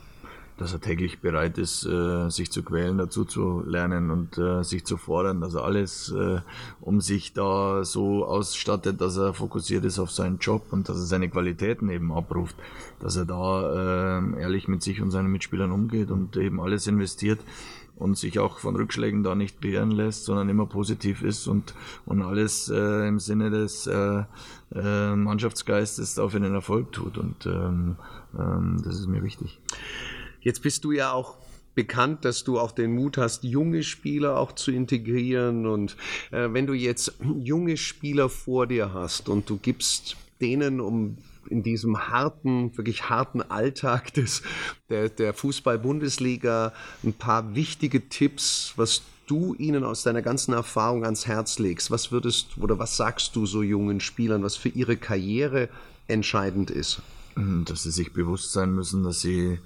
Dass 0.61 0.75
er 0.75 0.81
täglich 0.81 1.21
bereit 1.21 1.57
ist, 1.57 1.87
äh, 1.87 2.29
sich 2.29 2.53
zu 2.53 2.63
quälen, 2.63 2.99
dazu 2.99 3.25
zu 3.25 3.63
lernen 3.67 4.11
und 4.11 4.37
äh, 4.37 4.63
sich 4.63 4.85
zu 4.85 4.99
fordern. 4.99 5.43
Also 5.43 5.63
alles, 5.63 6.13
äh, 6.13 6.41
um 6.83 7.01
sich 7.01 7.33
da 7.33 7.83
so 7.83 8.27
ausstattet, 8.27 9.01
dass 9.01 9.17
er 9.17 9.33
fokussiert 9.33 9.87
ist 9.87 9.99
auf 9.99 10.11
seinen 10.11 10.37
Job 10.37 10.67
und 10.71 10.91
dass 10.91 10.99
er 10.99 11.07
seine 11.07 11.31
Qualitäten 11.31 11.89
eben 11.89 12.13
abruft, 12.13 12.57
dass 13.01 13.17
er 13.17 13.25
da 13.25 14.19
äh, 14.19 14.41
ehrlich 14.41 14.69
mit 14.69 14.83
sich 14.83 15.01
und 15.01 15.11
seinen 15.11 15.33
Mitspielern 15.33 15.73
umgeht 15.73 16.11
und 16.11 16.37
eben 16.37 16.61
alles 16.61 16.87
investiert 16.87 17.41
und 17.97 18.19
sich 18.19 18.39
auch 18.39 18.59
von 18.59 18.77
Rückschlägen 18.77 19.23
da 19.23 19.35
nicht 19.35 19.63
beirren 19.63 19.93
lässt, 19.93 20.27
sondern 20.27 20.51
immer 20.51 20.67
positiv 20.67 21.23
ist 21.23 21.47
und, 21.47 21.75
und 22.05 22.21
alles 22.21 22.69
äh, 22.69 23.09
im 23.09 23.19
Sinne 23.19 23.49
des 23.49 23.87
äh, 23.87 24.25
äh, 24.75 25.17
Mannschaftsgeistes 25.17 26.21
für 26.29 26.41
den 26.41 26.53
Erfolg 26.55 26.93
tut. 26.93 27.17
Und 27.17 27.47
ähm, 27.47 27.97
ähm, 28.39 28.83
das 28.85 28.97
ist 28.99 29.07
mir 29.07 29.23
wichtig. 29.23 29.59
Jetzt 30.41 30.63
bist 30.63 30.85
du 30.85 30.93
ja 30.93 31.13
auch 31.13 31.39
bekannt, 31.75 32.25
dass 32.25 32.45
du 32.45 32.59
auch 32.59 32.73
den 32.73 32.95
Mut 32.95 33.17
hast, 33.17 33.45
junge 33.45 33.83
Spieler 33.83 34.39
auch 34.39 34.53
zu 34.53 34.71
integrieren. 34.71 35.67
Und 35.67 35.97
äh, 36.31 36.49
wenn 36.53 36.67
du 36.67 36.73
jetzt 36.73 37.15
junge 37.39 37.77
Spieler 37.77 38.29
vor 38.29 38.67
dir 38.67 38.93
hast 38.93 39.29
und 39.29 39.49
du 39.49 39.57
gibst 39.57 40.17
denen 40.41 40.81
um 40.81 41.19
in 41.49 41.63
diesem 41.63 42.09
harten, 42.09 42.77
wirklich 42.77 43.09
harten 43.09 43.43
Alltag 43.43 44.13
des, 44.15 44.43
der, 44.89 45.09
der 45.09 45.35
Fußball-Bundesliga 45.35 46.73
ein 47.03 47.13
paar 47.13 47.55
wichtige 47.55 48.09
Tipps, 48.09 48.75
was 48.77 49.03
du 49.27 49.55
ihnen 49.55 49.85
aus 49.85 50.03
deiner 50.03 50.23
ganzen 50.23 50.53
Erfahrung 50.53 51.05
ans 51.05 51.27
Herz 51.27 51.59
legst. 51.59 51.91
Was 51.91 52.13
würdest 52.13 52.59
oder 52.59 52.79
was 52.79 52.97
sagst 52.97 53.37
du 53.37 53.47
so 53.47 53.63
jungen 53.63 54.01
Spielern, 54.01 54.43
was 54.43 54.57
für 54.57 54.69
ihre 54.69 54.97
Karriere 54.97 55.69
entscheidend 56.09 56.71
ist? 56.71 57.01
Dass 57.37 57.85
sie 57.85 57.91
sich 57.91 58.13
bewusst 58.13 58.53
sein 58.53 58.75
müssen, 58.75 59.03
dass 59.03 59.21
sie 59.21 59.59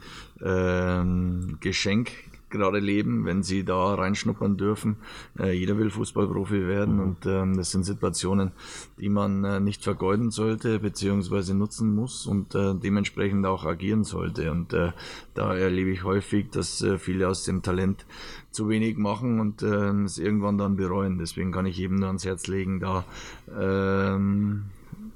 ähm, 0.43 1.58
Geschenk 1.61 2.11
gerade 2.55 2.78
leben, 2.78 3.25
wenn 3.25 3.43
sie 3.43 3.64
da 3.64 3.94
reinschnuppern 3.94 4.56
dürfen. 4.56 4.96
Äh, 5.38 5.52
jeder 5.52 5.76
will 5.76 5.90
Fußballprofi 5.90 6.66
werden 6.66 7.00
und 7.00 7.26
ähm, 7.26 7.56
das 7.56 7.72
sind 7.72 7.84
Situationen, 7.84 8.53
die 8.98 9.08
man 9.08 9.44
äh, 9.44 9.60
nicht 9.60 9.82
vergeuden 9.82 10.31
sollte 10.31 10.79
beziehungsweise 10.79 11.55
nutzen 11.55 11.94
muss 11.94 12.27
und 12.27 12.55
äh, 12.55 12.74
dementsprechend 12.74 13.44
auch 13.44 13.65
agieren 13.65 14.05
sollte. 14.05 14.53
Und 14.53 14.72
äh, 14.72 14.93
da 15.34 15.55
erlebe 15.55 15.91
ich 15.91 16.05
häufig, 16.05 16.50
dass 16.50 16.81
äh, 16.81 16.96
viele 16.98 17.29
aus 17.29 17.44
dem 17.44 17.62
Talent 17.62 18.06
zu 18.53 18.69
wenig 18.69 18.96
machen 18.96 19.41
und 19.41 19.62
ähm, 19.65 20.05
es 20.05 20.19
irgendwann 20.19 20.56
dann 20.56 20.77
bereuen. 20.77 21.19
Deswegen 21.19 21.50
kann 21.50 21.67
ich 21.67 21.77
jedem 21.77 21.96
nur 21.96 22.06
ans 22.06 22.24
Herz 22.24 22.46
legen, 22.46 22.79
da 22.79 23.05
ähm, 23.53 24.67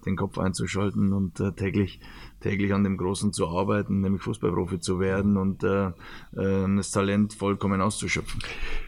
den 0.05 0.17
Kopf 0.17 0.39
einzuschalten 0.39 1.13
und 1.13 1.39
äh, 1.39 1.53
täglich 1.53 2.01
täglich 2.41 2.73
an 2.73 2.85
dem 2.85 2.97
Großen 2.97 3.33
zu 3.33 3.49
arbeiten, 3.49 4.01
nämlich 4.01 4.23
Fußballprofi 4.23 4.81
zu 4.81 5.01
werden 5.01 5.37
und 5.37 5.65
äh, 5.65 5.89
äh, 5.89 6.77
das 6.77 6.91
Talent 6.91 7.35
vollkommen 7.35 7.81
auszuschöpfen. 7.81 8.41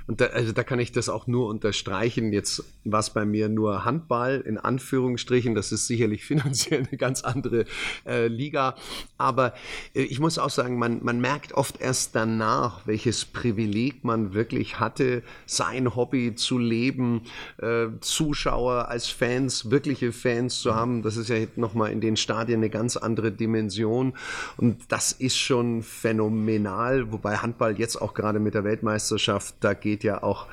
Und 0.06 0.20
da, 0.20 0.26
also 0.26 0.52
da 0.52 0.64
kann 0.64 0.80
ich 0.80 0.90
das 0.90 1.08
auch 1.08 1.26
nur 1.26 1.48
unterstreichen. 1.48 2.32
Jetzt 2.32 2.64
war 2.84 2.98
es 3.00 3.10
bei 3.10 3.24
mir 3.24 3.48
nur 3.48 3.84
Handball 3.84 4.40
in 4.40 4.58
Anführungsstrichen. 4.58 5.54
Das 5.54 5.70
ist 5.70 5.86
sicherlich 5.86 6.24
finanziell 6.30 6.86
eine 6.88 6.98
ganz 6.98 7.22
andere 7.22 7.64
äh, 8.06 8.26
Liga. 8.26 8.74
Aber 9.18 9.54
äh, 9.94 10.02
ich 10.02 10.20
muss 10.20 10.38
auch 10.38 10.50
sagen, 10.50 10.78
man, 10.78 11.04
man 11.04 11.20
merkt 11.20 11.52
oft 11.52 11.80
erst 11.80 12.16
danach, 12.16 12.86
welches 12.86 13.24
Privileg 13.24 14.04
man 14.04 14.34
wirklich 14.34 14.80
hatte, 14.80 15.22
sein 15.46 15.94
Hobby 15.94 16.34
zu 16.34 16.58
leben, 16.58 17.22
äh, 17.58 17.86
Zuschauer 18.00 18.88
als 18.88 19.06
Fans, 19.06 19.70
wirkliche 19.70 20.12
Fans 20.12 20.60
zu 20.60 20.74
haben. 20.74 21.02
Das 21.02 21.16
ist 21.16 21.28
ja 21.28 21.36
nochmal 21.56 21.92
in 21.92 22.00
den 22.00 22.16
Stadien 22.16 22.60
eine 22.60 22.70
ganz 22.70 22.96
andere 22.96 23.30
Dimension. 23.40 24.12
Und 24.56 24.92
das 24.92 25.12
ist 25.12 25.36
schon 25.36 25.82
phänomenal, 25.82 27.10
wobei 27.10 27.38
Handball 27.38 27.78
jetzt 27.78 27.96
auch 27.96 28.14
gerade 28.14 28.38
mit 28.38 28.54
der 28.54 28.64
Weltmeisterschaft, 28.64 29.56
da 29.60 29.74
geht 29.74 30.04
ja 30.04 30.22
auch 30.22 30.46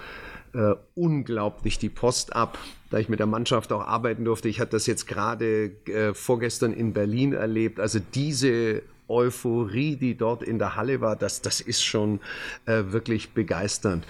äh, 0.54 0.76
unglaublich 0.96 1.78
die 1.78 1.90
Post 1.90 2.36
ab, 2.36 2.58
da 2.90 2.98
ich 2.98 3.10
mit 3.10 3.20
der 3.20 3.28
Mannschaft 3.28 3.72
auch 3.72 3.86
arbeiten 3.86 4.26
durfte. 4.26 4.50
Ich 4.50 4.60
hatte 4.60 4.72
das 4.72 4.88
jetzt 4.88 5.08
gerade 5.08 5.72
äh, 5.86 6.14
vorgestern 6.14 6.74
in 6.74 6.94
Berlin 6.94 7.34
erlebt. 7.34 7.80
Also 7.80 8.00
diese 8.00 8.82
Euphorie, 9.08 9.96
die 9.96 10.16
dort 10.16 10.44
in 10.44 10.60
der 10.60 10.76
Halle 10.76 11.02
war, 11.02 11.16
das, 11.16 11.42
das 11.42 11.62
ist 11.62 11.84
schon 11.84 12.20
äh, 12.66 12.84
wirklich 12.88 13.30
begeisternd. 13.30 14.06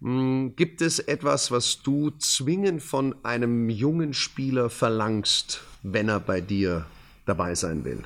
Hm, 0.00 0.54
gibt 0.56 0.80
es 0.80 0.98
etwas, 0.98 1.50
was 1.50 1.82
du 1.82 2.10
zwingend 2.18 2.82
von 2.82 3.14
einem 3.22 3.68
jungen 3.68 4.14
Spieler 4.14 4.70
verlangst, 4.70 5.62
wenn 5.82 6.08
er 6.08 6.20
bei 6.20 6.40
dir 6.40 6.86
dabei 7.26 7.54
sein 7.54 7.84
will? 7.84 8.02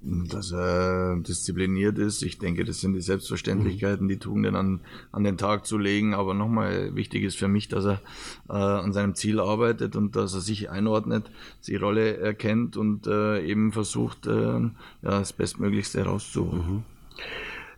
dass 0.00 0.52
er 0.52 1.16
diszipliniert 1.16 1.98
ist. 1.98 2.22
Ich 2.22 2.38
denke, 2.38 2.64
das 2.64 2.80
sind 2.80 2.94
die 2.94 3.00
Selbstverständlichkeiten, 3.00 4.06
die 4.06 4.18
Tugenden 4.18 4.54
an, 4.54 4.80
an 5.10 5.24
den 5.24 5.36
Tag 5.36 5.66
zu 5.66 5.76
legen. 5.76 6.14
Aber 6.14 6.34
nochmal, 6.34 6.94
wichtig 6.94 7.24
ist 7.24 7.36
für 7.36 7.48
mich, 7.48 7.68
dass 7.68 7.84
er 7.84 8.00
äh, 8.48 8.52
an 8.52 8.92
seinem 8.92 9.16
Ziel 9.16 9.40
arbeitet 9.40 9.96
und 9.96 10.14
dass 10.14 10.34
er 10.34 10.40
sich 10.40 10.70
einordnet, 10.70 11.30
die 11.66 11.76
Rolle 11.76 12.16
erkennt 12.16 12.76
und 12.76 13.08
äh, 13.08 13.44
eben 13.44 13.72
versucht, 13.72 14.26
äh, 14.26 14.60
ja, 14.60 14.70
das 15.02 15.32
Bestmöglichste 15.32 15.98
herauszuholen. 15.98 16.84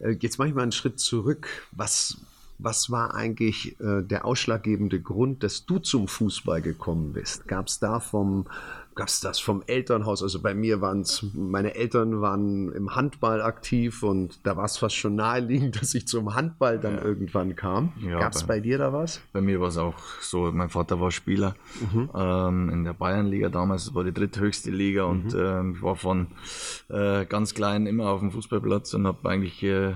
Mhm. 0.01 0.07
Äh, 0.07 0.17
jetzt 0.21 0.39
mache 0.39 0.49
ich 0.49 0.55
mal 0.55 0.63
einen 0.63 0.73
Schritt 0.73 1.01
zurück. 1.01 1.49
Was, 1.73 2.19
was 2.59 2.91
war 2.91 3.15
eigentlich 3.15 3.81
äh, 3.81 4.03
der 4.03 4.27
ausschlaggebende 4.27 5.01
Grund, 5.01 5.43
dass 5.43 5.65
du 5.65 5.79
zum 5.79 6.07
Fußball 6.07 6.61
gekommen 6.61 7.15
bist? 7.15 7.49
Gab 7.49 7.69
es 7.69 7.79
da 7.79 7.99
vom 7.99 8.45
gab 9.01 9.09
es 9.09 9.21
das 9.21 9.41
vom 9.41 9.63
Elternhaus. 9.67 10.23
Also 10.23 10.43
bei 10.43 10.53
mir 10.53 10.83
waren 10.83 11.01
es, 11.01 11.25
meine 11.33 11.75
Eltern 11.75 12.21
waren 12.21 12.71
im 12.73 12.95
Handball 12.95 13.41
aktiv 13.41 14.03
und 14.03 14.41
da 14.43 14.59
war 14.59 14.67
es 14.67 14.77
fast 14.77 14.95
schon 14.95 15.15
naheliegend, 15.15 15.77
dass 15.81 15.95
ich 15.95 16.07
zum 16.07 16.35
Handball 16.35 16.79
dann 16.79 16.97
ja. 16.97 17.03
irgendwann 17.03 17.57
kam. 17.57 17.95
Ja, 18.07 18.19
gab 18.19 18.35
es 18.35 18.43
bei, 18.43 18.57
bei, 18.57 18.61
dir 18.61 18.77
da 18.77 18.93
was? 18.93 19.23
Bei 19.33 19.41
mir 19.41 19.59
war 19.59 19.69
es 19.69 19.79
auch 19.79 19.95
so, 20.21 20.53
mein 20.53 20.69
Vater 20.69 21.01
war 21.01 21.11
Spieler 21.13 21.55
mhm. 21.81 22.11
ähm, 22.15 22.69
in 22.69 22.85
der 22.85 22.93
Bayernliga 22.93 23.49
damals, 23.49 23.95
war 23.95 24.05
die 24.05 24.13
dritthöchste 24.13 24.71
Liga 24.71 25.07
mhm. 25.07 25.11
und 25.11 25.35
äh, 25.35 25.71
ich 25.71 25.83
war 25.83 25.97
von 25.97 26.27
äh, 26.91 27.25
ganz 27.25 27.55
klein 27.55 27.87
immer 27.87 28.11
auf 28.11 28.21
dem 28.21 28.31
Fußballplatz 28.33 28.93
und 28.93 29.07
habe 29.07 29.31
eigentlich, 29.31 29.63
äh, 29.63 29.93
äh 29.93 29.95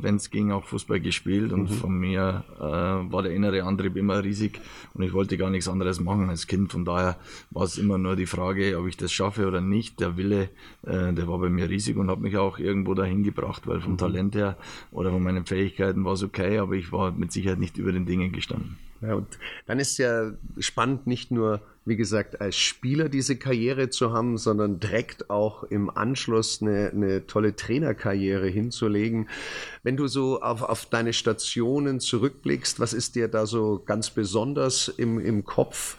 wenn 0.00 0.16
es 0.16 0.30
ging, 0.30 0.50
auch 0.50 0.64
Fußball 0.64 1.00
gespielt 1.00 1.52
und 1.52 1.64
mhm. 1.64 1.74
von 1.74 1.92
mir 1.92 2.44
äh, 2.58 2.62
war 2.62 3.22
der 3.22 3.32
innere 3.32 3.64
Antrieb 3.64 3.96
immer 3.96 4.24
riesig 4.24 4.62
und 4.94 5.02
ich 5.02 5.12
wollte 5.12 5.36
gar 5.36 5.50
nichts 5.50 5.68
anderes 5.68 6.00
machen 6.00 6.30
als 6.30 6.46
Kind. 6.46 6.72
Von 6.72 6.86
daher 6.86 7.16
war 7.50 7.64
es 7.64 7.76
immer 7.76 7.97
nur 8.02 8.16
die 8.16 8.26
Frage, 8.26 8.78
ob 8.78 8.86
ich 8.86 8.96
das 8.96 9.12
schaffe 9.12 9.46
oder 9.46 9.60
nicht. 9.60 10.00
Der 10.00 10.16
Wille, 10.16 10.50
äh, 10.86 11.12
der 11.12 11.28
war 11.28 11.38
bei 11.38 11.48
mir 11.48 11.68
riesig 11.68 11.96
und 11.96 12.10
hat 12.10 12.20
mich 12.20 12.36
auch 12.36 12.58
irgendwo 12.58 12.94
dahin 12.94 13.22
gebracht, 13.22 13.66
weil 13.66 13.80
vom 13.80 13.92
mhm. 13.92 13.98
Talent 13.98 14.34
her 14.34 14.56
oder 14.90 15.10
von 15.10 15.22
meinen 15.22 15.46
Fähigkeiten 15.46 16.04
war 16.04 16.14
es 16.14 16.22
okay, 16.22 16.58
aber 16.58 16.74
ich 16.74 16.92
war 16.92 17.12
mit 17.12 17.32
Sicherheit 17.32 17.58
nicht 17.58 17.78
über 17.78 17.92
den 17.92 18.06
Dingen 18.06 18.32
gestanden. 18.32 18.76
Ja, 19.00 19.14
und 19.14 19.38
dann 19.66 19.78
ist 19.78 19.96
ja 19.98 20.32
spannend, 20.58 21.06
nicht 21.06 21.30
nur, 21.30 21.60
wie 21.84 21.96
gesagt, 21.96 22.40
als 22.40 22.56
Spieler 22.56 23.08
diese 23.08 23.36
Karriere 23.36 23.90
zu 23.90 24.12
haben, 24.12 24.38
sondern 24.38 24.80
direkt 24.80 25.30
auch 25.30 25.62
im 25.62 25.88
Anschluss 25.88 26.60
eine, 26.60 26.90
eine 26.90 27.26
tolle 27.26 27.54
Trainerkarriere 27.54 28.48
hinzulegen. 28.48 29.28
Wenn 29.84 29.96
du 29.96 30.08
so 30.08 30.42
auf, 30.42 30.62
auf 30.62 30.86
deine 30.86 31.12
Stationen 31.12 32.00
zurückblickst, 32.00 32.80
was 32.80 32.92
ist 32.92 33.14
dir 33.14 33.28
da 33.28 33.46
so 33.46 33.80
ganz 33.84 34.10
besonders 34.10 34.88
im, 34.88 35.20
im 35.20 35.44
Kopf? 35.44 35.96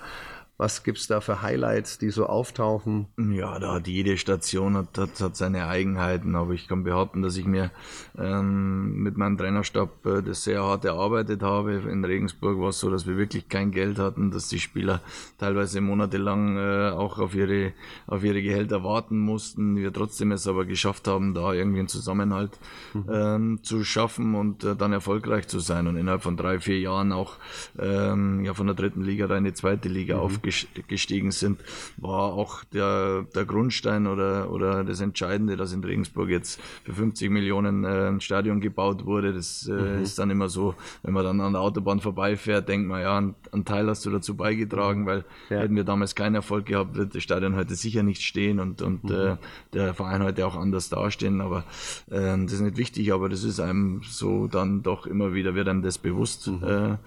Was 0.59 0.83
gibt 0.83 0.97
es 0.97 1.07
da 1.07 1.21
für 1.21 1.41
Highlights, 1.41 1.99
die 1.99 2.09
so 2.09 2.25
auftauchen? 2.25 3.07
Ja, 3.17 3.59
da 3.59 3.75
hat 3.75 3.87
jede 3.87 4.17
Station 4.17 4.75
hat, 4.75 4.97
hat, 4.97 5.21
hat 5.21 5.37
seine 5.37 5.67
Eigenheiten, 5.67 6.35
aber 6.35 6.51
ich 6.51 6.67
kann 6.67 6.83
behaupten, 6.83 7.21
dass 7.21 7.37
ich 7.37 7.45
mir 7.45 7.71
ähm, 8.17 9.01
mit 9.01 9.15
meinem 9.15 9.37
Trainerstab 9.37 10.05
äh, 10.05 10.21
das 10.21 10.43
sehr 10.43 10.61
hart 10.61 10.83
erarbeitet 10.83 11.43
habe. 11.43 11.75
In 11.89 12.03
Regensburg 12.03 12.59
war 12.59 12.69
es 12.69 12.79
so, 12.81 12.91
dass 12.91 13.07
wir 13.07 13.15
wirklich 13.15 13.47
kein 13.47 13.71
Geld 13.71 13.99
hatten, 13.99 14.31
dass 14.31 14.49
die 14.49 14.59
Spieler 14.59 14.99
teilweise 15.37 15.79
monatelang 15.79 16.57
äh, 16.57 16.89
auch 16.89 17.19
auf 17.19 17.35
ihre, 17.35 17.71
auf 18.05 18.25
ihre 18.25 18.41
Gehälter 18.41 18.83
warten 18.83 19.17
mussten. 19.17 19.77
Wir 19.77 19.93
trotzdem 19.93 20.33
es 20.33 20.45
aber 20.45 20.65
geschafft 20.65 21.07
haben, 21.07 21.33
da 21.33 21.53
irgendwie 21.53 21.79
einen 21.79 21.87
Zusammenhalt 21.87 22.59
mhm. 22.93 23.05
ähm, 23.09 23.59
zu 23.63 23.85
schaffen 23.85 24.35
und 24.35 24.65
äh, 24.65 24.75
dann 24.75 24.91
erfolgreich 24.91 25.47
zu 25.47 25.59
sein 25.59 25.87
und 25.87 25.95
innerhalb 25.95 26.21
von 26.21 26.35
drei, 26.35 26.59
vier 26.59 26.81
Jahren 26.81 27.13
auch 27.13 27.37
ähm, 27.79 28.43
ja, 28.43 28.53
von 28.53 28.67
der 28.67 28.75
dritten 28.75 29.03
Liga 29.03 29.33
in 29.37 29.45
die 29.45 29.53
zweite 29.53 29.87
Liga 29.87 30.17
mhm. 30.17 30.21
Aufgestiegen 30.49 30.99
gestiegen 30.99 31.31
sind, 31.31 31.59
war 31.97 32.33
auch 32.33 32.63
der, 32.65 33.25
der 33.35 33.45
Grundstein 33.45 34.07
oder, 34.07 34.51
oder 34.51 34.83
das 34.83 35.01
Entscheidende, 35.01 35.55
dass 35.55 35.73
in 35.73 35.83
Regensburg 35.83 36.29
jetzt 36.29 36.59
für 36.83 36.93
50 36.93 37.29
Millionen 37.29 37.83
äh, 37.83 38.07
ein 38.07 38.21
Stadion 38.21 38.59
gebaut 38.59 39.05
wurde. 39.05 39.33
Das 39.33 39.67
äh, 39.67 39.71
mhm. 39.71 40.03
ist 40.03 40.19
dann 40.19 40.29
immer 40.29 40.49
so, 40.49 40.75
wenn 41.03 41.13
man 41.13 41.23
dann 41.23 41.41
an 41.41 41.53
der 41.53 41.61
Autobahn 41.61 41.99
vorbeifährt, 41.99 42.67
denkt 42.67 42.87
man, 42.87 43.01
ja, 43.01 43.17
einen 43.17 43.65
Teil 43.65 43.87
hast 43.87 44.05
du 44.05 44.11
dazu 44.11 44.35
beigetragen, 44.35 45.05
weil 45.05 45.25
ja. 45.49 45.59
hätten 45.59 45.75
wir 45.75 45.83
damals 45.83 46.15
keinen 46.15 46.35
Erfolg 46.35 46.65
gehabt, 46.65 46.95
wird 46.95 47.15
das 47.15 47.23
Stadion 47.23 47.55
heute 47.55 47.75
sicher 47.75 48.03
nicht 48.03 48.21
stehen 48.21 48.59
und, 48.59 48.81
und 48.81 49.05
mhm. 49.05 49.11
äh, 49.11 49.37
der 49.73 49.93
Verein 49.93 50.23
heute 50.23 50.45
auch 50.45 50.55
anders 50.55 50.89
dastehen. 50.89 51.41
Aber 51.41 51.63
äh, 52.09 52.37
das 52.43 52.53
ist 52.53 52.61
nicht 52.61 52.77
wichtig, 52.77 53.13
aber 53.13 53.29
das 53.29 53.43
ist 53.43 53.59
einem 53.59 54.01
so 54.03 54.47
dann 54.47 54.83
doch 54.83 55.05
immer 55.05 55.33
wieder, 55.33 55.55
wird 55.55 55.67
einem 55.67 55.81
das 55.81 55.97
bewusst. 55.97 56.47
Mhm. 56.47 56.97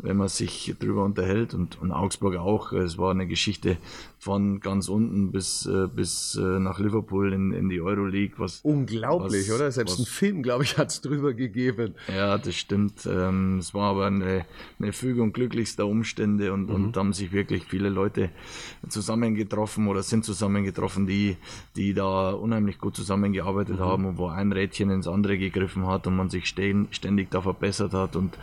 Wenn 0.00 0.16
man 0.16 0.28
sich 0.28 0.74
drüber 0.78 1.04
unterhält 1.04 1.54
und, 1.54 1.80
und 1.80 1.90
Augsburg 1.90 2.36
auch. 2.36 2.72
Es 2.72 2.98
war 2.98 3.10
eine 3.10 3.26
Geschichte 3.26 3.78
von 4.18 4.60
ganz 4.60 4.88
unten 4.88 5.30
bis, 5.30 5.66
äh, 5.66 5.86
bis 5.86 6.36
äh, 6.36 6.58
nach 6.58 6.80
Liverpool 6.80 7.32
in, 7.32 7.52
in 7.52 7.68
die 7.68 7.80
Euroleague. 7.80 8.34
Was, 8.38 8.60
Unglaublich, 8.62 9.48
was, 9.48 9.56
oder? 9.56 9.70
Selbst 9.70 9.92
was, 9.92 9.98
einen 9.98 10.06
Film, 10.06 10.42
glaube 10.42 10.64
ich, 10.64 10.76
hat 10.76 10.88
es 10.88 11.00
drüber 11.00 11.34
gegeben. 11.34 11.94
Ja, 12.08 12.36
das 12.36 12.54
stimmt. 12.56 13.08
Ähm, 13.10 13.58
es 13.58 13.74
war 13.74 13.90
aber 13.90 14.06
eine, 14.06 14.44
eine 14.78 14.92
Fügung 14.92 15.32
glücklichster 15.32 15.86
Umstände 15.86 16.52
und, 16.52 16.68
mhm. 16.68 16.74
und 16.74 16.96
haben 16.96 17.12
sich 17.12 17.32
wirklich 17.32 17.64
viele 17.64 17.88
Leute 17.88 18.30
zusammengetroffen 18.88 19.86
oder 19.86 20.02
sind 20.02 20.24
zusammengetroffen, 20.24 21.06
die, 21.06 21.36
die 21.76 21.94
da 21.94 22.30
unheimlich 22.30 22.78
gut 22.78 22.96
zusammengearbeitet 22.96 23.76
mhm. 23.76 23.84
haben 23.84 24.04
und 24.06 24.18
wo 24.18 24.26
ein 24.26 24.52
Rädchen 24.52 24.90
ins 24.90 25.06
andere 25.06 25.38
gegriffen 25.38 25.86
hat 25.86 26.06
und 26.06 26.16
man 26.16 26.28
sich 26.28 26.46
ständig 26.46 27.30
da 27.30 27.40
verbessert 27.40 27.94
hat 27.94 28.16
und 28.16 28.36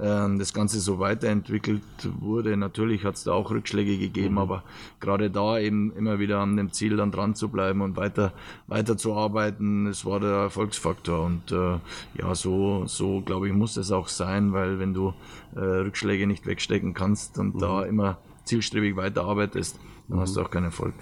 ähm, 0.00 0.38
das 0.38 0.52
Ganze 0.52 0.80
so 0.80 0.95
weiterentwickelt 0.98 1.82
wurde. 2.20 2.56
Natürlich 2.56 3.04
hat 3.04 3.16
es 3.16 3.24
da 3.24 3.32
auch 3.32 3.50
Rückschläge 3.50 3.98
gegeben, 3.98 4.34
mhm. 4.34 4.38
aber 4.38 4.62
gerade 5.00 5.30
da 5.30 5.58
eben 5.58 5.92
immer 5.96 6.18
wieder 6.18 6.40
an 6.40 6.56
dem 6.56 6.72
Ziel 6.72 6.96
dann 6.96 7.12
dran 7.12 7.34
zu 7.34 7.48
bleiben 7.48 7.80
und 7.82 7.96
weiter, 7.96 8.32
weiter 8.66 8.96
zu 8.96 9.14
arbeiten, 9.14 9.86
das 9.86 10.04
war 10.04 10.20
der 10.20 10.30
Erfolgsfaktor. 10.30 11.24
Und 11.24 11.52
äh, 11.52 11.78
ja, 12.18 12.34
so, 12.34 12.86
so 12.86 13.20
glaube 13.20 13.48
ich, 13.48 13.54
muss 13.54 13.76
es 13.76 13.92
auch 13.92 14.08
sein, 14.08 14.52
weil 14.52 14.78
wenn 14.78 14.94
du 14.94 15.14
äh, 15.54 15.60
Rückschläge 15.60 16.26
nicht 16.26 16.46
wegstecken 16.46 16.94
kannst 16.94 17.38
und 17.38 17.56
mhm. 17.56 17.58
da 17.58 17.84
immer 17.84 18.18
zielstrebig 18.44 18.96
weiterarbeitest, 18.96 19.78
dann 20.08 20.18
mhm. 20.18 20.22
hast 20.22 20.36
du 20.36 20.40
auch 20.40 20.50
keinen 20.50 20.64
Erfolg. 20.64 20.94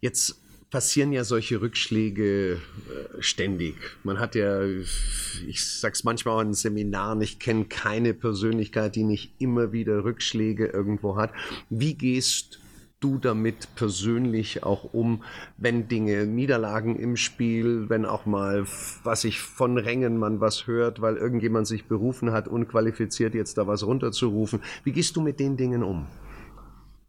Jetzt 0.00 0.41
passieren 0.72 1.12
ja 1.12 1.22
solche 1.22 1.60
Rückschläge 1.60 2.54
äh, 2.54 2.58
ständig. 3.20 3.76
Man 4.02 4.18
hat 4.18 4.34
ja, 4.34 4.62
ich 4.64 5.64
sag's 5.64 6.02
manchmal 6.02 6.36
auch 6.36 6.40
in 6.40 6.54
Seminaren, 6.54 7.20
ich 7.20 7.38
kenne 7.38 7.66
keine 7.66 8.14
Persönlichkeit, 8.14 8.96
die 8.96 9.04
nicht 9.04 9.34
immer 9.38 9.72
wieder 9.72 10.02
Rückschläge 10.02 10.66
irgendwo 10.66 11.16
hat. 11.16 11.30
Wie 11.68 11.94
gehst 11.94 12.58
du 13.00 13.18
damit 13.18 13.74
persönlich 13.74 14.62
auch 14.62 14.94
um, 14.94 15.24
wenn 15.58 15.88
Dinge, 15.88 16.26
Niederlagen 16.26 16.96
im 16.96 17.16
Spiel, 17.16 17.90
wenn 17.90 18.06
auch 18.06 18.24
mal, 18.24 18.64
was 19.02 19.24
ich 19.24 19.40
von 19.40 19.76
Rängen 19.76 20.16
man 20.16 20.40
was 20.40 20.66
hört, 20.66 21.02
weil 21.02 21.16
irgendjemand 21.16 21.66
sich 21.66 21.84
berufen 21.84 22.32
hat, 22.32 22.48
unqualifiziert 22.48 23.34
jetzt 23.34 23.58
da 23.58 23.66
was 23.66 23.84
runterzurufen. 23.84 24.60
Wie 24.84 24.92
gehst 24.92 25.16
du 25.16 25.20
mit 25.20 25.38
den 25.38 25.56
Dingen 25.56 25.82
um? 25.82 26.06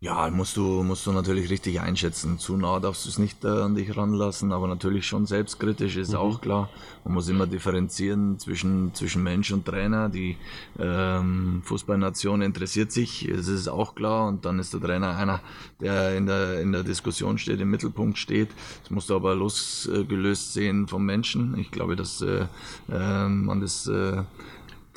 Ja, 0.03 0.29
musst 0.29 0.57
du, 0.57 0.83
musst 0.83 1.07
du 1.07 1.13
natürlich 1.13 1.49
richtig 1.49 1.79
einschätzen. 1.79 2.37
Zu 2.37 2.57
nah 2.57 2.81
darfst 2.81 3.05
du 3.05 3.09
es 3.09 3.17
nicht 3.19 3.45
äh, 3.45 3.47
an 3.47 3.73
dich 3.73 3.95
ranlassen, 3.95 4.51
aber 4.51 4.67
natürlich 4.67 5.07
schon 5.07 5.25
selbstkritisch 5.25 5.95
ist 5.95 6.11
mhm. 6.11 6.17
auch 6.17 6.41
klar. 6.41 6.69
Man 7.05 7.13
muss 7.13 7.29
immer 7.29 7.47
differenzieren 7.47 8.37
zwischen, 8.37 8.93
zwischen 8.93 9.23
Mensch 9.23 9.53
und 9.53 9.65
Trainer. 9.65 10.09
Die 10.09 10.35
ähm, 10.77 11.61
Fußballnation 11.63 12.41
interessiert 12.41 12.91
sich, 12.91 13.29
es 13.29 13.47
ist 13.47 13.69
auch 13.69 13.95
klar. 13.95 14.27
Und 14.27 14.43
dann 14.43 14.59
ist 14.59 14.73
der 14.73 14.81
Trainer 14.81 15.15
einer, 15.15 15.39
der 15.79 16.17
in 16.17 16.25
der, 16.25 16.59
in 16.59 16.73
der 16.73 16.83
Diskussion 16.83 17.37
steht, 17.37 17.61
im 17.61 17.71
Mittelpunkt 17.71 18.17
steht. 18.17 18.49
Das 18.81 18.91
musst 18.91 19.09
du 19.09 19.15
aber 19.15 19.35
losgelöst 19.35 20.51
sehen 20.51 20.89
vom 20.89 21.05
Menschen. 21.05 21.57
Ich 21.57 21.71
glaube, 21.71 21.95
dass 21.95 22.19
äh, 22.19 22.47
äh, 22.91 23.27
man 23.29 23.61
das 23.61 23.89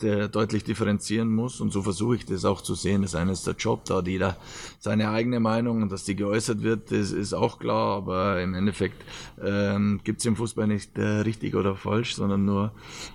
äh, 0.02 0.28
deutlich 0.28 0.64
differenzieren 0.64 1.28
muss 1.28 1.60
und 1.60 1.72
so 1.72 1.82
versuche 1.82 2.16
ich 2.16 2.26
das 2.26 2.44
auch 2.44 2.60
zu 2.60 2.74
sehen. 2.74 3.02
Das 3.02 3.14
eine 3.14 3.32
ist 3.32 3.46
der 3.46 3.54
Job, 3.54 3.84
da 3.84 3.96
hat 3.96 4.08
jeder 4.08 4.36
seine 4.78 5.10
eigene 5.10 5.40
Meinung 5.40 5.82
und 5.82 5.92
dass 5.92 6.04
die 6.04 6.16
geäußert 6.16 6.62
wird, 6.62 6.90
das 6.90 7.12
ist 7.12 7.32
auch 7.32 7.58
klar, 7.58 7.96
aber 7.96 8.42
im 8.42 8.54
Endeffekt 8.54 9.04
ähm, 9.42 10.00
gibt 10.04 10.20
es 10.20 10.26
im 10.26 10.36
Fußball 10.36 10.66
nicht 10.66 10.96
äh, 10.98 11.02
richtig 11.02 11.54
oder 11.54 11.76
falsch, 11.76 12.14
sondern 12.14 12.44
nur 12.44 12.72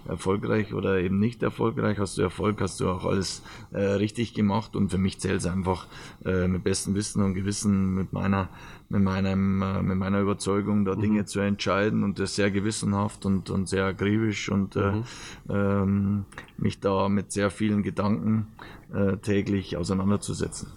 erfolgreich 0.07 0.73
oder 0.73 0.99
eben 0.99 1.19
nicht 1.19 1.43
erfolgreich. 1.43 1.99
Hast 1.99 2.17
du 2.17 2.21
Erfolg, 2.21 2.61
hast 2.61 2.79
du 2.79 2.89
auch 2.89 3.05
alles 3.05 3.41
äh, 3.71 3.81
richtig 3.81 4.33
gemacht 4.33 4.75
und 4.75 4.89
für 4.89 4.97
mich 4.97 5.19
zählt 5.19 5.39
es 5.39 5.45
einfach 5.45 5.87
äh, 6.25 6.47
mit 6.47 6.63
bestem 6.63 6.95
Wissen 6.95 7.23
und 7.23 7.33
Gewissen 7.33 7.93
mit 7.95 8.13
meiner 8.13 8.49
mit, 8.91 9.01
meinem, 9.01 9.61
äh, 9.61 9.81
mit 9.81 9.97
meiner 9.97 10.19
Überzeugung, 10.19 10.85
da 10.85 10.95
mhm. 10.95 11.01
Dinge 11.01 11.25
zu 11.25 11.39
entscheiden 11.39 12.03
und 12.03 12.19
das 12.19 12.35
sehr 12.35 12.51
gewissenhaft 12.51 13.25
und, 13.25 13.49
und 13.49 13.67
sehr 13.69 13.85
akribisch 13.85 14.49
und 14.49 14.75
äh, 14.75 14.91
mhm. 14.91 15.03
ähm, 15.49 16.25
mich 16.57 16.79
da 16.79 17.07
mit 17.09 17.31
sehr 17.31 17.49
vielen 17.49 17.83
Gedanken 17.83 18.47
äh, 18.93 19.17
täglich 19.17 19.77
auseinanderzusetzen. 19.77 20.67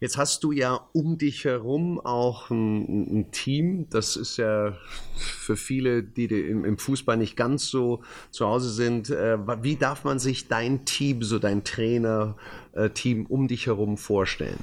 Jetzt 0.00 0.16
hast 0.18 0.42
du 0.42 0.50
ja 0.50 0.80
um 0.92 1.16
dich 1.16 1.44
herum 1.44 2.00
auch 2.00 2.50
ein, 2.50 3.20
ein 3.20 3.30
Team. 3.30 3.88
Das 3.88 4.16
ist 4.16 4.36
ja 4.36 4.76
für 5.14 5.56
viele, 5.56 6.02
die 6.02 6.24
im, 6.24 6.64
im, 6.64 6.76
Fußball 6.76 7.16
nicht 7.16 7.36
ganz 7.36 7.68
so 7.68 8.02
zu 8.32 8.46
Hause 8.46 8.70
sind. 8.70 9.10
Äh, 9.10 9.38
wie 9.62 9.76
darf 9.76 10.02
man 10.02 10.18
sich 10.18 10.48
dein 10.48 10.84
Team, 10.86 11.22
so 11.22 11.38
dein 11.38 11.62
Trainer-Team 11.62 13.26
um 13.26 13.46
dich 13.46 13.66
herum 13.66 13.96
vorstellen? 13.96 14.58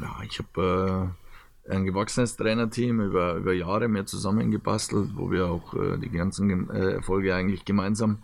Ja, 0.00 0.16
ich 0.26 0.38
habe 0.38 1.12
äh, 1.12 1.19
ein 1.70 1.84
gewachsenes 1.84 2.36
Trainerteam 2.36 3.00
über, 3.00 3.34
über 3.34 3.52
Jahre 3.52 3.88
mehr 3.88 4.06
zusammengebastelt, 4.06 5.10
wo 5.14 5.30
wir 5.30 5.48
auch 5.48 5.74
äh, 5.74 5.98
die 5.98 6.10
ganzen 6.10 6.70
äh, 6.70 6.92
Erfolge 6.92 7.34
eigentlich 7.34 7.64
gemeinsam 7.64 8.18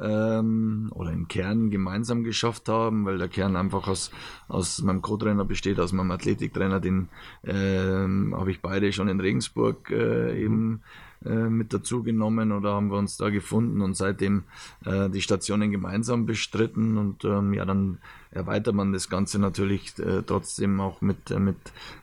ähm, 0.00 0.90
oder 0.94 1.12
im 1.12 1.28
Kern 1.28 1.70
gemeinsam 1.70 2.24
geschafft 2.24 2.68
haben, 2.68 3.04
weil 3.04 3.18
der 3.18 3.28
Kern 3.28 3.56
einfach 3.56 3.88
aus, 3.88 4.10
aus 4.48 4.82
meinem 4.82 5.02
Co-Trainer 5.02 5.44
besteht, 5.44 5.80
aus 5.80 5.92
meinem 5.92 6.10
Athletiktrainer, 6.12 6.80
den 6.80 7.08
ähm, 7.44 8.34
habe 8.36 8.50
ich 8.50 8.60
beide 8.60 8.92
schon 8.92 9.08
in 9.08 9.20
Regensburg 9.20 9.90
äh, 9.90 10.42
eben 10.42 10.82
äh, 11.24 11.48
mit 11.48 11.72
dazu 11.72 12.02
genommen 12.02 12.52
oder 12.52 12.74
haben 12.74 12.90
wir 12.90 12.98
uns 12.98 13.16
da 13.16 13.30
gefunden 13.30 13.80
und 13.80 13.96
seitdem 13.96 14.44
äh, 14.84 15.08
die 15.10 15.22
Stationen 15.22 15.70
gemeinsam 15.70 16.26
bestritten 16.26 16.98
und 16.98 17.24
ähm, 17.24 17.54
ja, 17.54 17.64
dann 17.64 17.98
erweitert 18.32 18.74
man 18.74 18.92
das 18.92 19.08
Ganze 19.08 19.38
natürlich 19.38 19.98
äh, 19.98 20.22
trotzdem 20.22 20.80
auch 20.80 21.00
mit, 21.00 21.30
äh, 21.30 21.38
mit, 21.38 21.56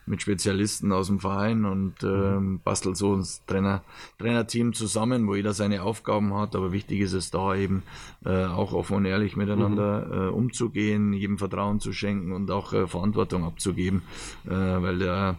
mit 0.06 0.22
Spezialisten 0.22 0.92
aus 0.92 1.08
dem 1.08 1.20
Verein 1.20 1.66
und 1.66 2.04
äh, 2.04 2.58
bastelt 2.64 2.98
so 2.98 3.16
ein 3.16 3.26
Trainer, 3.48 3.84
Trainerteam 4.20 4.74
zusammen, 4.74 5.28
wo 5.28 5.36
jeder 5.36 5.54
seine 5.54 5.84
Aufgaben 5.84 6.34
hat, 6.36 6.56
aber 6.56 6.72
wichtig 6.72 7.02
ist 7.02 7.14
es 7.14 7.32
da 7.32 7.56
eben 7.56 7.84
äh, 8.26 8.46
auch 8.46 8.74
offen 8.74 8.98
und 8.98 9.06
ehrlich 9.06 9.36
miteinander 9.36 10.06
mhm. 10.06 10.14
äh, 10.14 10.28
umzugehen, 10.30 11.14
jedem 11.14 11.40
Vertrauen 11.40 11.80
zu 11.80 11.94
schenken 11.94 12.32
und 12.32 12.52
auch 12.52 12.74
äh, 12.74 12.88
Verantwortung 12.88 13.44
abzugeben, 13.44 14.04
äh, 14.46 14.52
weil 14.52 15.00
der 15.00 15.38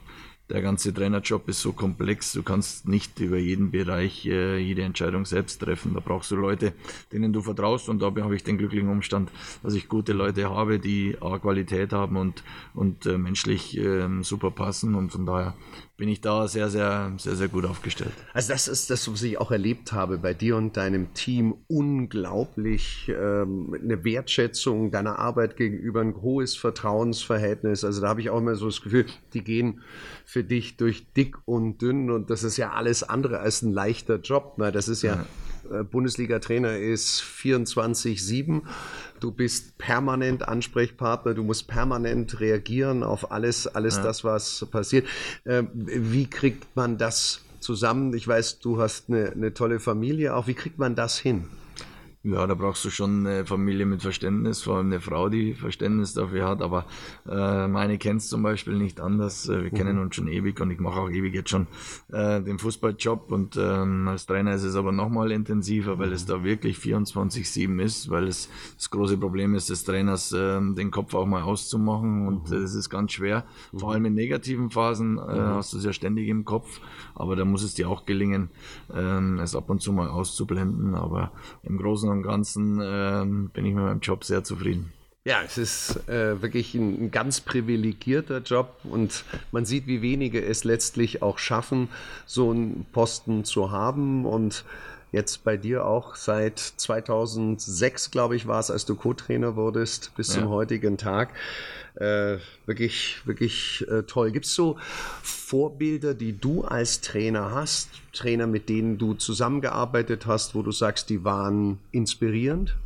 der 0.50 0.62
ganze 0.62 0.92
Trainerjob 0.92 1.48
ist 1.48 1.60
so 1.60 1.72
komplex, 1.72 2.32
du 2.32 2.42
kannst 2.42 2.88
nicht 2.88 3.18
über 3.20 3.38
jeden 3.38 3.70
Bereich 3.70 4.26
äh, 4.26 4.58
jede 4.58 4.82
Entscheidung 4.82 5.24
selbst 5.24 5.60
treffen. 5.60 5.94
Da 5.94 6.00
brauchst 6.00 6.30
du 6.30 6.36
Leute, 6.36 6.72
denen 7.12 7.32
du 7.32 7.40
vertraust 7.40 7.88
und 7.88 8.02
dabei 8.02 8.22
habe 8.22 8.34
ich 8.34 8.42
den 8.42 8.58
glücklichen 8.58 8.88
Umstand, 8.88 9.30
dass 9.62 9.74
ich 9.74 9.88
gute 9.88 10.12
Leute 10.12 10.50
habe, 10.50 10.78
die 10.78 11.16
A, 11.20 11.38
Qualität 11.38 11.92
haben 11.92 12.16
und, 12.16 12.42
und 12.74 13.06
äh, 13.06 13.16
menschlich 13.16 13.78
äh, 13.78 14.08
super 14.22 14.50
passen 14.50 14.94
und 14.94 15.12
von 15.12 15.24
daher 15.24 15.54
bin 16.00 16.08
ich 16.08 16.22
da 16.22 16.48
sehr, 16.48 16.70
sehr, 16.70 17.12
sehr, 17.18 17.36
sehr 17.36 17.48
gut 17.48 17.66
aufgestellt. 17.66 18.14
Also 18.32 18.54
das 18.54 18.68
ist 18.68 18.88
das, 18.88 19.12
was 19.12 19.22
ich 19.22 19.36
auch 19.36 19.50
erlebt 19.50 19.92
habe 19.92 20.16
bei 20.16 20.32
dir 20.32 20.56
und 20.56 20.78
deinem 20.78 21.12
Team. 21.12 21.54
Unglaublich 21.68 23.12
ähm, 23.14 23.76
eine 23.78 24.02
Wertschätzung 24.02 24.90
deiner 24.90 25.18
Arbeit 25.18 25.58
gegenüber, 25.58 26.00
ein 26.00 26.22
hohes 26.22 26.56
Vertrauensverhältnis. 26.56 27.84
Also 27.84 28.00
da 28.00 28.08
habe 28.08 28.22
ich 28.22 28.30
auch 28.30 28.38
immer 28.38 28.54
so 28.54 28.64
das 28.64 28.80
Gefühl, 28.80 29.04
die 29.34 29.44
gehen 29.44 29.82
für 30.24 30.42
dich 30.42 30.78
durch 30.78 31.12
dick 31.12 31.36
und 31.44 31.82
dünn 31.82 32.10
und 32.10 32.30
das 32.30 32.44
ist 32.44 32.56
ja 32.56 32.70
alles 32.72 33.02
andere 33.02 33.40
als 33.40 33.60
ein 33.60 33.74
leichter 33.74 34.16
Job. 34.16 34.54
Na, 34.56 34.70
das 34.70 34.88
ist 34.88 35.02
ja, 35.02 35.16
ja. 35.16 35.26
Äh, 35.70 35.84
Bundesliga-Trainer 35.84 36.78
ist 36.78 37.22
24-7 37.22 38.62
Du 39.20 39.30
bist 39.30 39.76
permanent 39.76 40.48
Ansprechpartner, 40.48 41.34
du 41.34 41.44
musst 41.44 41.68
permanent 41.68 42.40
reagieren 42.40 43.02
auf 43.02 43.30
alles, 43.30 43.66
alles 43.66 43.96
ja. 43.96 44.02
das, 44.02 44.24
was 44.24 44.66
passiert. 44.70 45.06
Ähm, 45.44 45.68
wie 45.74 46.26
kriegt 46.26 46.74
man 46.74 46.96
das 46.96 47.42
zusammen? 47.60 48.14
Ich 48.14 48.26
weiß, 48.26 48.60
du 48.60 48.80
hast 48.80 49.10
eine, 49.10 49.30
eine 49.30 49.52
tolle 49.52 49.78
Familie 49.78 50.34
auch. 50.34 50.46
Wie 50.46 50.54
kriegt 50.54 50.78
man 50.78 50.94
das 50.94 51.18
hin? 51.18 51.44
Ja, 52.22 52.46
da 52.46 52.52
brauchst 52.52 52.84
du 52.84 52.90
schon 52.90 53.26
eine 53.26 53.46
Familie 53.46 53.86
mit 53.86 54.02
Verständnis, 54.02 54.62
vor 54.62 54.76
allem 54.76 54.88
eine 54.88 55.00
Frau, 55.00 55.30
die 55.30 55.54
Verständnis 55.54 56.12
dafür 56.12 56.46
hat. 56.46 56.60
Aber 56.60 56.84
äh, 57.26 57.66
meine 57.66 57.96
kennt 57.96 58.20
es 58.20 58.28
zum 58.28 58.42
Beispiel 58.42 58.76
nicht 58.76 59.00
anders. 59.00 59.48
Äh, 59.48 59.62
wir 59.62 59.70
mhm. 59.70 59.74
kennen 59.74 59.98
uns 59.98 60.16
schon 60.16 60.28
ewig 60.28 60.60
und 60.60 60.70
ich 60.70 60.80
mache 60.80 61.00
auch 61.00 61.08
ewig 61.08 61.32
jetzt 61.32 61.48
schon 61.48 61.66
äh, 62.12 62.42
den 62.42 62.58
Fußballjob. 62.58 63.32
Und 63.32 63.56
ähm, 63.56 64.06
als 64.06 64.26
Trainer 64.26 64.54
ist 64.54 64.64
es 64.64 64.76
aber 64.76 64.92
nochmal 64.92 65.32
intensiver, 65.32 65.98
weil 65.98 66.08
mhm. 66.08 66.12
es 66.12 66.26
da 66.26 66.44
wirklich 66.44 66.76
24-7 66.76 67.82
ist, 67.82 68.10
weil 68.10 68.28
es 68.28 68.50
das 68.76 68.90
große 68.90 69.16
Problem 69.16 69.54
ist 69.54 69.70
des 69.70 69.84
Trainers, 69.84 70.30
äh, 70.32 70.60
den 70.60 70.90
Kopf 70.90 71.14
auch 71.14 71.26
mal 71.26 71.40
auszumachen. 71.40 72.28
Und 72.28 72.50
mhm. 72.50 72.62
das 72.62 72.74
ist 72.74 72.90
ganz 72.90 73.12
schwer. 73.12 73.46
Vor 73.72 73.88
mhm. 73.88 73.94
allem 73.94 74.04
in 74.04 74.14
negativen 74.14 74.68
Phasen 74.68 75.16
äh, 75.16 75.22
mhm. 75.22 75.54
hast 75.54 75.72
du 75.72 75.78
es 75.78 75.84
ja 75.86 75.94
ständig 75.94 76.28
im 76.28 76.44
Kopf. 76.44 76.82
Aber 77.14 77.34
da 77.34 77.46
muss 77.46 77.62
es 77.62 77.72
dir 77.72 77.88
auch 77.88 78.04
gelingen, 78.04 78.50
äh, 78.92 79.40
es 79.40 79.56
ab 79.56 79.70
und 79.70 79.80
zu 79.80 79.94
mal 79.94 80.08
auszublenden. 80.08 80.94
Aber 80.94 81.32
im 81.62 81.78
Großen 81.78 82.09
und 82.10 82.22
Ganzen 82.22 82.80
äh, 82.80 83.24
bin 83.52 83.64
ich 83.64 83.74
mit 83.74 83.84
meinem 83.84 84.00
Job 84.00 84.24
sehr 84.24 84.44
zufrieden. 84.44 84.92
Ja, 85.24 85.42
es 85.44 85.58
ist 85.58 86.08
äh, 86.08 86.40
wirklich 86.40 86.74
ein, 86.74 87.04
ein, 87.04 87.10
ganz 87.10 87.42
privilegierter 87.42 88.38
Job 88.38 88.80
und 88.84 89.24
man 89.52 89.66
sieht, 89.66 89.86
wie 89.86 90.00
wenige 90.00 90.42
es 90.42 90.64
letztlich 90.64 91.20
auch 91.20 91.36
schaffen, 91.36 91.88
so 92.24 92.50
einen 92.50 92.86
Posten 92.90 93.44
zu 93.44 93.70
haben 93.70 94.24
und 94.24 94.64
jetzt 95.12 95.44
bei 95.44 95.56
dir 95.56 95.84
auch 95.84 96.14
seit 96.14 96.58
2006, 96.58 98.10
glaube 98.10 98.36
ich, 98.36 98.46
war 98.46 98.60
es, 98.60 98.70
als 98.70 98.84
du 98.84 98.94
Co-Trainer 98.94 99.56
wurdest, 99.56 100.12
bis 100.16 100.34
ja. 100.34 100.40
zum 100.40 100.50
heutigen 100.50 100.98
Tag. 100.98 101.34
Äh, 101.94 102.38
wirklich, 102.66 103.20
wirklich 103.24 103.86
äh, 103.88 104.04
toll. 104.04 104.30
Gibt 104.30 104.46
es 104.46 104.54
so 104.54 104.78
Vorbilder, 105.22 106.14
die 106.14 106.38
du 106.38 106.62
als 106.62 107.00
Trainer 107.00 107.50
hast, 107.52 107.90
Trainer, 108.12 108.46
mit 108.46 108.68
denen 108.68 108.98
du 108.98 109.14
zusammengearbeitet 109.14 110.26
hast, 110.26 110.54
wo 110.54 110.62
du 110.62 110.72
sagst, 110.72 111.10
die 111.10 111.24
waren 111.24 111.78
inspirierend? 111.90 112.76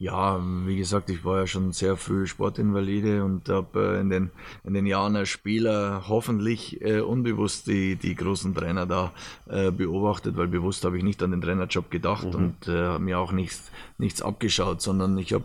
Ja, 0.00 0.40
wie 0.64 0.78
gesagt, 0.78 1.10
ich 1.10 1.26
war 1.26 1.40
ja 1.40 1.46
schon 1.46 1.72
sehr 1.72 1.94
früh 1.94 2.26
Sportinvalide 2.26 3.22
und 3.22 3.50
habe 3.50 3.96
äh, 3.96 4.00
in, 4.00 4.08
den, 4.08 4.30
in 4.64 4.72
den 4.72 4.86
Jahren 4.86 5.14
als 5.14 5.28
Spieler 5.28 6.04
hoffentlich 6.08 6.80
äh, 6.80 7.00
unbewusst 7.00 7.66
die, 7.66 7.96
die 7.96 8.14
großen 8.14 8.54
Trainer 8.54 8.86
da 8.86 9.12
äh, 9.50 9.70
beobachtet, 9.70 10.38
weil 10.38 10.48
bewusst 10.48 10.86
habe 10.86 10.96
ich 10.96 11.04
nicht 11.04 11.22
an 11.22 11.32
den 11.32 11.42
Trainerjob 11.42 11.90
gedacht 11.90 12.28
mhm. 12.28 12.34
und 12.34 12.66
äh, 12.66 12.98
mir 12.98 13.18
auch 13.18 13.32
nichts, 13.32 13.70
nichts 14.00 14.22
abgeschaut, 14.22 14.80
sondern 14.80 15.16
ich 15.18 15.32
habe 15.32 15.44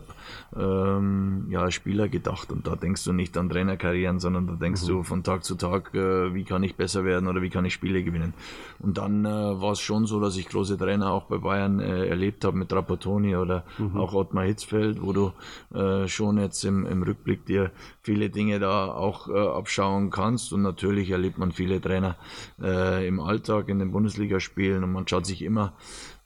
ähm, 0.56 1.48
ja, 1.50 1.70
Spieler 1.70 2.08
gedacht 2.08 2.52
und 2.52 2.66
da 2.66 2.76
denkst 2.76 3.04
du 3.04 3.14
nicht 3.14 3.38
an 3.38 3.50
Trainerkarrieren, 3.50 4.20
sondern 4.20 4.48
da 4.48 4.54
denkst 4.54 4.84
mhm. 4.84 4.88
du 4.88 5.04
von 5.04 5.24
Tag 5.24 5.44
zu 5.44 5.56
Tag, 5.56 5.94
äh, 5.94 6.34
wie 6.34 6.44
kann 6.44 6.64
ich 6.64 6.76
besser 6.76 7.04
werden 7.06 7.28
oder 7.28 7.42
wie 7.42 7.50
kann 7.50 7.66
ich 7.66 7.74
Spiele 7.74 8.04
gewinnen. 8.04 8.34
Und 8.80 8.98
dann 8.98 9.26
äh, 9.26 9.30
war 9.30 9.74
es 9.74 9.80
schon 9.80 10.06
so, 10.06 10.20
dass 10.20 10.38
ich 10.38 10.48
große 10.48 10.78
Trainer 10.78 11.12
auch 11.12 11.26
bei 11.26 11.38
Bayern 11.38 11.80
äh, 11.80 12.08
erlebt 12.08 12.46
habe 12.46 12.58
mit 12.58 12.70
Trapattoni 12.70 13.36
oder 13.36 13.64
mhm. 13.78 13.98
auch 13.98 14.14
Ottmar 14.14 14.46
Hitzfeld, 14.46 15.02
wo 15.02 15.14
du 15.14 15.34
äh, 15.74 16.08
schon 16.08 16.38
jetzt 16.38 16.64
im, 16.64 16.86
im 16.86 17.04
Rückblick 17.04 17.46
dir 17.46 17.72
viele 18.02 18.30
Dinge 18.30 18.60
da 18.60 18.88
auch 18.88 19.28
äh, 19.28 19.38
abschauen 19.38 20.10
kannst 20.10 20.54
und 20.54 20.62
natürlich 20.62 21.10
erlebt 21.12 21.38
man 21.38 21.52
viele 21.52 21.82
Trainer 21.82 22.16
äh, 22.62 23.08
im 23.08 23.20
Alltag 23.20 23.70
in 23.70 23.80
den 23.80 23.92
Bundesligaspielen 23.92 24.84
und 24.84 24.92
man 24.92 25.08
schaut 25.08 25.26
sich 25.26 25.42
immer 25.42 25.74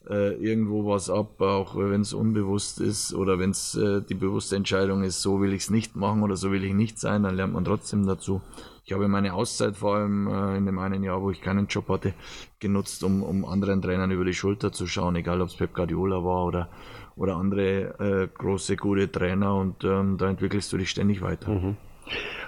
äh, 0.09 0.33
irgendwo 0.33 0.89
was 0.91 1.09
ab, 1.09 1.39
auch 1.41 1.75
wenn 1.75 2.01
es 2.01 2.13
unbewusst 2.13 2.81
ist 2.81 3.13
oder 3.13 3.39
wenn 3.39 3.51
es 3.51 3.75
äh, 3.75 4.01
die 4.01 4.15
bewusste 4.15 4.55
Entscheidung 4.55 5.03
ist, 5.03 5.21
so 5.21 5.41
will 5.41 5.53
ich 5.53 5.63
es 5.63 5.69
nicht 5.69 5.95
machen 5.95 6.23
oder 6.23 6.35
so 6.35 6.51
will 6.51 6.63
ich 6.63 6.73
nicht 6.73 6.99
sein, 6.99 7.23
dann 7.23 7.35
lernt 7.35 7.53
man 7.53 7.65
trotzdem 7.65 8.05
dazu. 8.05 8.41
Ich 8.85 8.93
habe 8.93 9.07
meine 9.07 9.35
Auszeit 9.35 9.77
vor 9.77 9.97
allem 9.97 10.27
äh, 10.27 10.57
in 10.57 10.65
dem 10.65 10.79
einen 10.79 11.03
Jahr, 11.03 11.21
wo 11.21 11.29
ich 11.29 11.41
keinen 11.41 11.67
Job 11.67 11.89
hatte, 11.89 12.13
genutzt, 12.59 13.03
um, 13.03 13.21
um 13.21 13.45
anderen 13.45 13.83
Trainern 13.83 14.09
über 14.09 14.25
die 14.25 14.33
Schulter 14.33 14.71
zu 14.71 14.87
schauen, 14.87 15.15
egal 15.15 15.41
ob 15.41 15.49
es 15.49 15.55
Pep 15.55 15.75
Guardiola 15.75 16.23
war 16.23 16.45
oder, 16.45 16.69
oder 17.15 17.35
andere 17.35 17.99
äh, 17.99 18.27
große, 18.35 18.77
gute 18.77 19.11
Trainer 19.11 19.53
und 19.55 19.83
ähm, 19.83 20.17
da 20.17 20.27
entwickelst 20.27 20.73
du 20.73 20.77
dich 20.77 20.89
ständig 20.89 21.21
weiter. 21.21 21.51
Mhm. 21.51 21.77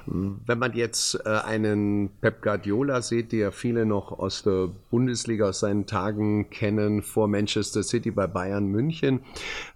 Wenn 0.06 0.60
man 0.60 0.74
jetzt 0.74 1.16
äh, 1.26 1.30
einen 1.30 2.10
Pep 2.22 2.42
Guardiola 2.42 3.02
sieht, 3.02 3.34
ja 3.34 3.52
viele 3.52 3.86
noch 3.86 4.12
aus 4.12 4.44
der 4.44 4.70
Bundesliga 4.90 5.50
aus 5.50 5.60
seinen 5.60 5.86
Tagen 5.86 6.50
kennen, 6.50 7.02
vor 7.02 7.28
Manchester 7.28 7.84
City 7.84 8.12
bei 8.12 8.28
Bayern 8.28 8.68
München, 8.68 9.20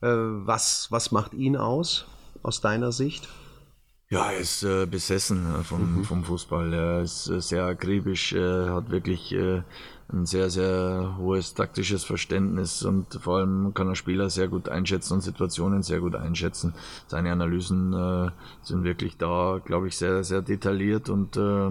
äh, 0.01 0.07
was, 0.07 0.87
was 0.91 1.11
macht 1.11 1.33
ihn 1.33 1.55
aus, 1.55 2.05
aus 2.43 2.61
deiner 2.61 2.91
Sicht? 2.91 3.27
Ja, 4.09 4.31
er 4.31 4.37
ist 4.37 4.63
äh, 4.63 4.85
besessen 4.85 5.45
äh, 5.59 5.63
vom, 5.63 5.97
mhm. 5.97 6.03
vom 6.03 6.23
Fußball. 6.23 6.73
Er 6.73 7.01
ist 7.01 7.27
äh, 7.27 7.41
sehr 7.41 7.65
akribisch, 7.65 8.33
äh, 8.33 8.69
hat 8.69 8.91
wirklich 8.91 9.35
ein 10.13 10.25
sehr, 10.25 10.49
sehr 10.51 11.15
hohes 11.17 11.55
taktisches 11.55 12.03
Verständnis 12.03 12.83
und 12.83 13.19
vor 13.21 13.37
allem 13.37 13.73
kann 13.73 13.87
er 13.87 13.95
Spieler 13.95 14.29
sehr 14.29 14.47
gut 14.47 14.69
einschätzen 14.69 15.13
und 15.13 15.21
Situationen 15.21 15.81
sehr 15.81 15.99
gut 15.99 16.15
einschätzen. 16.15 16.75
Seine 17.07 17.31
Analysen 17.31 17.91
äh, 17.93 18.29
sind 18.61 18.83
wirklich 18.83 19.17
da, 19.17 19.59
glaube 19.65 19.87
ich, 19.87 19.97
sehr, 19.97 20.23
sehr 20.23 20.43
detailliert 20.43 21.09
und 21.09 21.37
äh, 21.37 21.67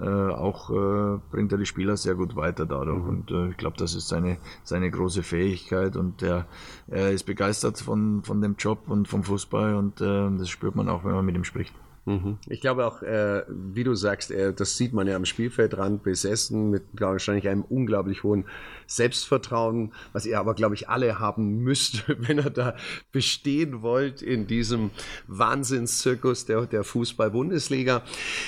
äh, 0.00 0.32
auch 0.32 0.70
äh, 0.70 1.18
bringt 1.30 1.50
er 1.52 1.58
die 1.58 1.66
Spieler 1.66 1.96
sehr 1.96 2.14
gut 2.14 2.36
weiter 2.36 2.66
dadurch. 2.66 3.02
Mhm. 3.02 3.08
Und 3.08 3.30
äh, 3.30 3.50
ich 3.50 3.56
glaube, 3.56 3.78
das 3.78 3.94
ist 3.94 4.08
seine, 4.08 4.36
seine 4.64 4.90
große 4.90 5.22
Fähigkeit 5.22 5.96
und 5.96 6.22
er, 6.22 6.46
er 6.88 7.10
ist 7.12 7.24
begeistert 7.24 7.78
von, 7.78 8.22
von 8.22 8.42
dem 8.42 8.56
Job 8.56 8.80
und 8.88 9.08
vom 9.08 9.24
Fußball 9.24 9.74
und 9.74 10.00
äh, 10.02 10.28
das 10.36 10.50
spürt 10.50 10.76
man 10.76 10.90
auch, 10.90 11.04
wenn 11.04 11.12
man 11.12 11.24
mit 11.24 11.36
ihm 11.36 11.44
spricht. 11.44 11.74
Mhm. 12.08 12.38
Ich 12.48 12.62
glaube 12.62 12.86
auch, 12.86 13.02
äh, 13.02 13.42
wie 13.48 13.84
du 13.84 13.94
sagst, 13.94 14.30
äh, 14.30 14.54
das 14.54 14.78
sieht 14.78 14.94
man 14.94 15.06
ja 15.06 15.14
am 15.14 15.26
Spielfeldrand 15.26 16.02
besessen 16.02 16.70
mit 16.70 16.84
glaub, 16.96 17.12
wahrscheinlich 17.12 17.46
einem 17.48 17.62
unglaublich 17.62 18.22
hohen 18.22 18.46
Selbstvertrauen, 18.86 19.92
was 20.14 20.24
ihr 20.24 20.40
aber, 20.40 20.54
glaube 20.54 20.74
ich, 20.74 20.88
alle 20.88 21.18
haben 21.18 21.58
müsst, 21.58 22.04
wenn 22.26 22.38
ihr 22.38 22.48
da 22.48 22.76
bestehen 23.12 23.82
wollt 23.82 24.22
in 24.22 24.46
diesem 24.46 24.90
Wahnsinnszirkus 25.26 26.46
der, 26.46 26.64
der 26.64 26.82
Fußball-Bundesliga. 26.82 28.02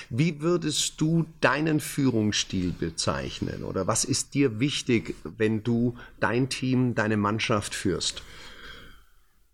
Wie 0.09 0.41
würdest 0.41 0.99
du 0.99 1.27
deinen 1.43 1.81
Führungsstil 1.81 2.73
bezeichnen 2.73 3.63
oder 3.63 3.87
was 3.87 4.05
ist 4.05 4.33
dir 4.33 4.59
wichtig, 4.59 5.17
wenn 5.37 5.63
du 5.63 5.99
dein 6.19 6.49
Team, 6.49 6.95
deine 6.95 7.19
Mannschaft 7.19 7.75
führst? 7.75 8.23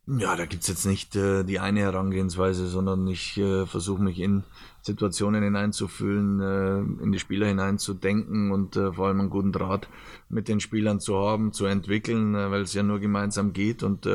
Ja, 0.09 0.37
da 0.37 0.47
gibt's 0.47 0.69
jetzt 0.69 0.87
nicht 0.87 1.17
äh, 1.17 1.43
die 1.43 1.59
eine 1.59 1.81
Herangehensweise, 1.81 2.69
sondern 2.69 3.09
ich 3.09 3.37
äh, 3.39 3.67
versuche 3.67 4.01
mich 4.01 4.21
in 4.21 4.45
Situationen 4.87 5.43
hineinzufühlen, 5.43 6.41
äh, 6.41 7.03
in 7.03 7.11
die 7.11 7.19
Spieler 7.19 7.49
hineinzudenken 7.49 8.53
und 8.53 8.77
äh, 8.77 8.93
vor 8.93 9.09
allem 9.09 9.19
einen 9.19 9.31
guten 9.31 9.51
Draht 9.51 9.89
mit 10.29 10.47
den 10.47 10.61
Spielern 10.61 11.01
zu 11.01 11.17
haben, 11.17 11.53
zu 11.53 11.67
entwickeln, 11.67 12.37
äh, 12.37 12.53
weil 12.53 12.63
es 12.63 12.73
ja 12.73 12.85
nur 12.85 13.01
gemeinsam 13.01 13.53
geht 13.53 13.83
und 13.83 14.07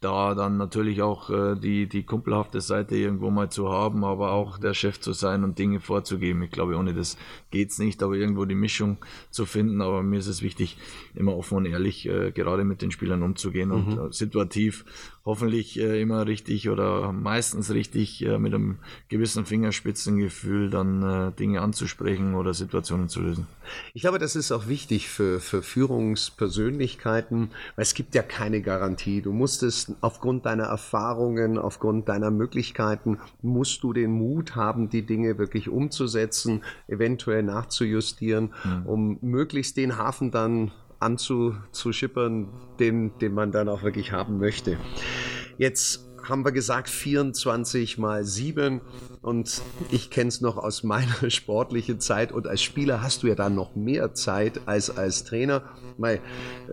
da 0.00 0.34
dann 0.34 0.56
natürlich 0.56 1.02
auch 1.02 1.30
die, 1.56 1.88
die 1.88 2.04
kumpelhafte 2.04 2.60
Seite 2.60 2.96
irgendwo 2.96 3.30
mal 3.30 3.50
zu 3.50 3.70
haben, 3.70 4.04
aber 4.04 4.30
auch 4.30 4.58
der 4.58 4.74
Chef 4.74 5.00
zu 5.00 5.12
sein 5.12 5.42
und 5.42 5.58
Dinge 5.58 5.80
vorzugeben. 5.80 6.42
Ich 6.42 6.50
glaube, 6.50 6.76
ohne 6.76 6.94
das 6.94 7.16
geht's 7.50 7.78
nicht, 7.78 8.02
aber 8.02 8.14
irgendwo 8.14 8.44
die 8.44 8.54
Mischung 8.54 8.98
zu 9.30 9.46
finden. 9.46 9.80
Aber 9.80 10.02
mir 10.02 10.18
ist 10.18 10.28
es 10.28 10.42
wichtig, 10.42 10.78
immer 11.14 11.36
offen 11.36 11.58
und 11.58 11.66
ehrlich 11.66 12.04
gerade 12.04 12.64
mit 12.64 12.82
den 12.82 12.92
Spielern 12.92 13.22
umzugehen 13.22 13.70
mhm. 13.70 13.98
und 13.98 14.14
situativ 14.14 14.84
hoffentlich 15.24 15.78
immer 15.78 16.26
richtig 16.26 16.68
oder 16.68 17.12
meistens 17.12 17.72
richtig 17.72 18.20
mit 18.38 18.54
einem 18.54 18.78
gewissen 19.08 19.44
Fingerspitzengefühl 20.12 20.70
dann 20.70 21.02
äh, 21.02 21.32
Dinge 21.32 21.60
anzusprechen 21.60 22.34
oder 22.34 22.54
Situationen 22.54 23.08
zu 23.08 23.20
lösen. 23.20 23.46
Ich 23.94 24.02
glaube, 24.02 24.18
das 24.18 24.36
ist 24.36 24.52
auch 24.52 24.68
wichtig 24.68 25.08
für, 25.08 25.40
für 25.40 25.62
Führungspersönlichkeiten, 25.62 27.50
weil 27.76 27.82
es 27.82 27.94
gibt 27.94 28.14
ja 28.14 28.22
keine 28.22 28.60
Garantie. 28.60 29.22
Du 29.22 29.32
musst 29.32 29.62
es 29.62 29.92
aufgrund 30.00 30.46
deiner 30.46 30.64
Erfahrungen, 30.64 31.58
aufgrund 31.58 32.08
deiner 32.08 32.30
Möglichkeiten, 32.30 33.18
musst 33.40 33.82
du 33.82 33.92
den 33.92 34.12
Mut 34.12 34.56
haben, 34.56 34.90
die 34.90 35.02
Dinge 35.02 35.38
wirklich 35.38 35.68
umzusetzen, 35.68 36.62
eventuell 36.88 37.42
nachzujustieren, 37.42 38.52
mhm. 38.64 38.86
um 38.86 39.18
möglichst 39.20 39.76
den 39.76 39.96
Hafen 39.96 40.30
dann 40.30 40.72
anzuschippern, 41.00 42.48
den, 42.78 43.18
den 43.18 43.34
man 43.34 43.50
dann 43.50 43.68
auch 43.68 43.82
wirklich 43.82 44.12
haben 44.12 44.38
möchte. 44.38 44.76
Jetzt 45.58 46.11
haben 46.28 46.44
wir 46.44 46.52
gesagt 46.52 46.88
24 46.88 47.98
mal 47.98 48.24
7 48.24 48.80
und 49.22 49.62
ich 49.90 50.10
kenne 50.10 50.28
es 50.28 50.40
noch 50.40 50.56
aus 50.56 50.82
meiner 50.82 51.14
sportlichen 51.30 52.00
Zeit 52.00 52.32
und 52.32 52.46
als 52.46 52.62
Spieler 52.62 53.02
hast 53.02 53.22
du 53.22 53.28
ja 53.28 53.34
dann 53.34 53.54
noch 53.54 53.74
mehr 53.74 54.14
Zeit 54.14 54.60
als 54.66 54.96
als 54.96 55.24
Trainer. 55.24 55.62
Weil, 55.98 56.20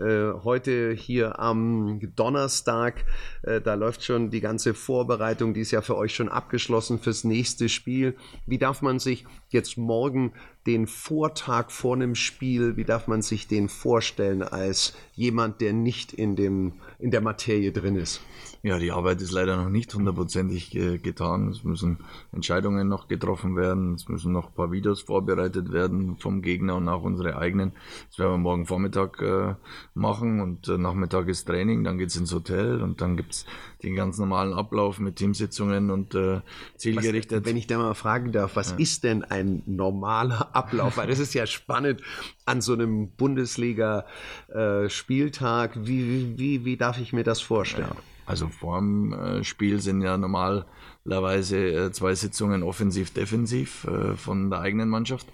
äh, 0.00 0.32
heute 0.44 0.92
hier 0.92 1.38
am 1.38 2.00
Donnerstag, 2.16 3.04
äh, 3.42 3.60
da 3.60 3.74
läuft 3.74 4.02
schon 4.02 4.30
die 4.30 4.40
ganze 4.40 4.74
Vorbereitung, 4.74 5.52
die 5.54 5.60
ist 5.60 5.70
ja 5.72 5.82
für 5.82 5.96
euch 5.96 6.14
schon 6.14 6.28
abgeschlossen 6.28 6.98
fürs 6.98 7.24
nächste 7.24 7.68
Spiel. 7.68 8.16
Wie 8.46 8.58
darf 8.58 8.82
man 8.82 8.98
sich 8.98 9.26
jetzt 9.50 9.76
morgen 9.76 10.32
den 10.66 10.86
Vortag 10.86 11.70
vor 11.70 11.94
einem 11.94 12.14
Spiel, 12.14 12.76
wie 12.76 12.84
darf 12.84 13.08
man 13.08 13.22
sich 13.22 13.46
den 13.46 13.68
vorstellen 13.68 14.42
als 14.42 14.94
jemand, 15.14 15.60
der 15.60 15.72
nicht 15.72 16.12
in, 16.12 16.36
dem, 16.36 16.74
in 16.98 17.10
der 17.10 17.20
Materie 17.20 17.72
drin 17.72 17.96
ist? 17.96 18.20
Ja, 18.62 18.78
die 18.78 18.92
Arbeit 18.92 19.22
ist 19.22 19.32
leider 19.32 19.56
noch 19.56 19.70
nicht 19.70 19.94
hundertprozentig 19.94 20.74
äh, 20.74 20.98
getan. 20.98 21.48
Es 21.48 21.64
müssen 21.64 21.96
Entscheidungen 22.30 22.88
noch 22.88 23.08
getroffen 23.08 23.56
werden. 23.56 23.94
Es 23.94 24.06
müssen 24.08 24.32
noch 24.32 24.48
ein 24.48 24.54
paar 24.54 24.70
Videos 24.70 25.00
vorbereitet 25.00 25.72
werden 25.72 26.18
vom 26.18 26.42
Gegner 26.42 26.76
und 26.76 26.86
auch 26.86 27.02
unsere 27.02 27.38
eigenen. 27.38 27.72
Das 28.10 28.18
werden 28.18 28.32
wir 28.32 28.38
morgen 28.38 28.66
Vormittag 28.66 29.22
äh, 29.22 29.54
machen 29.94 30.42
und 30.42 30.68
äh, 30.68 30.76
Nachmittag 30.76 31.28
ist 31.28 31.46
Training. 31.46 31.84
Dann 31.84 31.96
geht's 31.96 32.16
ins 32.16 32.34
Hotel 32.34 32.82
und 32.82 33.00
dann 33.00 33.16
gibt's 33.16 33.46
den 33.82 33.94
ganz 33.94 34.18
normalen 34.18 34.52
Ablauf 34.52 34.98
mit 34.98 35.16
Teamsitzungen 35.16 35.90
und 35.90 36.14
äh, 36.14 36.42
zielgerichtet. 36.76 37.44
Was, 37.44 37.48
wenn 37.48 37.56
ich 37.56 37.66
da 37.66 37.78
mal 37.78 37.94
fragen 37.94 38.30
darf, 38.30 38.56
was 38.56 38.72
ja. 38.72 38.76
ist 38.76 39.04
denn 39.04 39.24
ein 39.24 39.62
normaler 39.64 40.54
Ablauf? 40.54 40.98
Weil 40.98 41.08
das 41.08 41.18
ist 41.18 41.32
ja 41.32 41.46
spannend 41.46 42.02
an 42.44 42.60
so 42.60 42.74
einem 42.74 43.12
Bundesliga-Spieltag. 43.12 45.76
Äh, 45.76 45.86
wie, 45.86 46.38
wie, 46.38 46.66
wie 46.66 46.76
darf 46.76 47.00
ich 47.00 47.14
mir 47.14 47.24
das 47.24 47.40
vorstellen? 47.40 47.88
Ja. 47.88 47.96
Also 48.30 48.46
vorm 48.46 49.12
äh, 49.12 49.42
Spiel 49.42 49.80
sind 49.80 50.02
ja 50.02 50.16
normalerweise 50.16 50.66
äh, 51.10 51.92
zwei 51.92 52.14
Sitzungen 52.14 52.62
offensiv-defensiv 52.62 53.84
äh, 53.84 54.16
von 54.16 54.50
der 54.50 54.60
eigenen 54.60 54.88
Mannschaft 54.88 55.26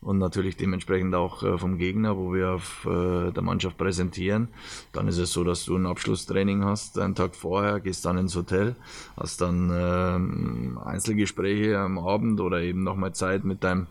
und 0.00 0.18
natürlich 0.18 0.56
dementsprechend 0.56 1.14
auch 1.14 1.58
vom 1.58 1.76
Gegner, 1.76 2.16
wo 2.16 2.32
wir 2.32 2.52
auf 2.52 2.86
der 2.86 3.42
Mannschaft 3.42 3.76
präsentieren. 3.76 4.46
Dann 4.92 5.08
ist 5.08 5.18
es 5.18 5.32
so, 5.32 5.42
dass 5.42 5.64
du 5.64 5.74
ein 5.74 5.86
Abschlusstraining 5.86 6.64
hast, 6.64 7.00
einen 7.00 7.16
Tag 7.16 7.34
vorher, 7.34 7.80
gehst 7.80 8.04
dann 8.04 8.16
ins 8.16 8.36
Hotel, 8.36 8.76
hast 9.16 9.40
dann 9.40 9.72
ähm, 9.74 10.78
Einzelgespräche 10.84 11.78
am 11.78 11.98
Abend 11.98 12.40
oder 12.40 12.60
eben 12.60 12.84
nochmal 12.84 13.12
Zeit 13.12 13.42
mit 13.44 13.64
deinem 13.64 13.88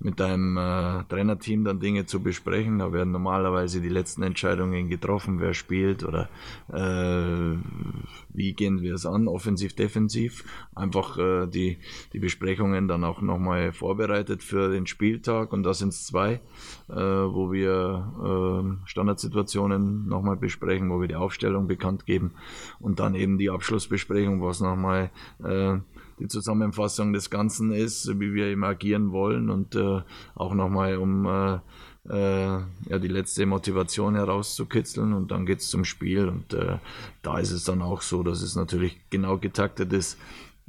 mit 0.00 0.18
deinem 0.18 0.56
äh, 0.56 1.04
Trainerteam 1.04 1.64
dann 1.64 1.78
Dinge 1.78 2.06
zu 2.06 2.20
besprechen. 2.20 2.78
Da 2.78 2.92
werden 2.92 3.12
normalerweise 3.12 3.82
die 3.82 3.90
letzten 3.90 4.22
Entscheidungen 4.22 4.88
getroffen, 4.88 5.40
wer 5.40 5.52
spielt 5.52 6.04
oder 6.04 6.30
äh, 6.72 7.58
wie 8.30 8.54
gehen 8.54 8.80
wir 8.80 8.94
es 8.94 9.04
an, 9.04 9.28
offensiv, 9.28 9.74
defensiv. 9.74 10.44
Einfach 10.80 11.18
äh, 11.18 11.46
die, 11.46 11.76
die 12.14 12.18
Besprechungen 12.18 12.88
dann 12.88 13.04
auch 13.04 13.20
nochmal 13.20 13.72
vorbereitet 13.72 14.42
für 14.42 14.70
den 14.70 14.86
Spieltag. 14.86 15.52
Und 15.52 15.62
da 15.62 15.74
sind 15.74 15.90
es 15.90 16.06
zwei, 16.06 16.40
äh, 16.88 16.94
wo 16.94 17.52
wir 17.52 18.80
äh, 18.82 18.88
Standardsituationen 18.88 20.08
nochmal 20.08 20.36
besprechen, 20.36 20.90
wo 20.90 21.00
wir 21.00 21.08
die 21.08 21.16
Aufstellung 21.16 21.66
bekannt 21.66 22.06
geben. 22.06 22.32
Und 22.78 22.98
dann 22.98 23.14
eben 23.14 23.36
die 23.36 23.50
Abschlussbesprechung, 23.50 24.42
was 24.42 24.60
nochmal 24.60 25.10
äh, 25.44 25.76
die 26.18 26.28
Zusammenfassung 26.28 27.12
des 27.12 27.28
Ganzen 27.28 27.72
ist, 27.72 28.18
wie 28.18 28.32
wir 28.32 28.46
eben 28.46 28.64
agieren 28.64 29.12
wollen. 29.12 29.50
Und 29.50 29.74
äh, 29.74 30.00
auch 30.34 30.54
nochmal 30.54 30.96
um 30.96 31.26
äh, 31.26 31.58
äh, 32.08 32.58
ja, 32.88 32.98
die 32.98 33.08
letzte 33.08 33.44
Motivation 33.44 34.14
herauszukitzeln. 34.14 35.12
Und 35.12 35.30
dann 35.30 35.44
geht 35.44 35.60
es 35.60 35.68
zum 35.68 35.84
Spiel. 35.84 36.28
Und 36.28 36.54
äh, 36.54 36.78
da 37.20 37.38
ist 37.38 37.50
es 37.50 37.64
dann 37.64 37.82
auch 37.82 38.00
so, 38.00 38.22
dass 38.22 38.40
es 38.40 38.56
natürlich 38.56 38.98
genau 39.10 39.36
getaktet 39.36 39.92
ist 39.92 40.18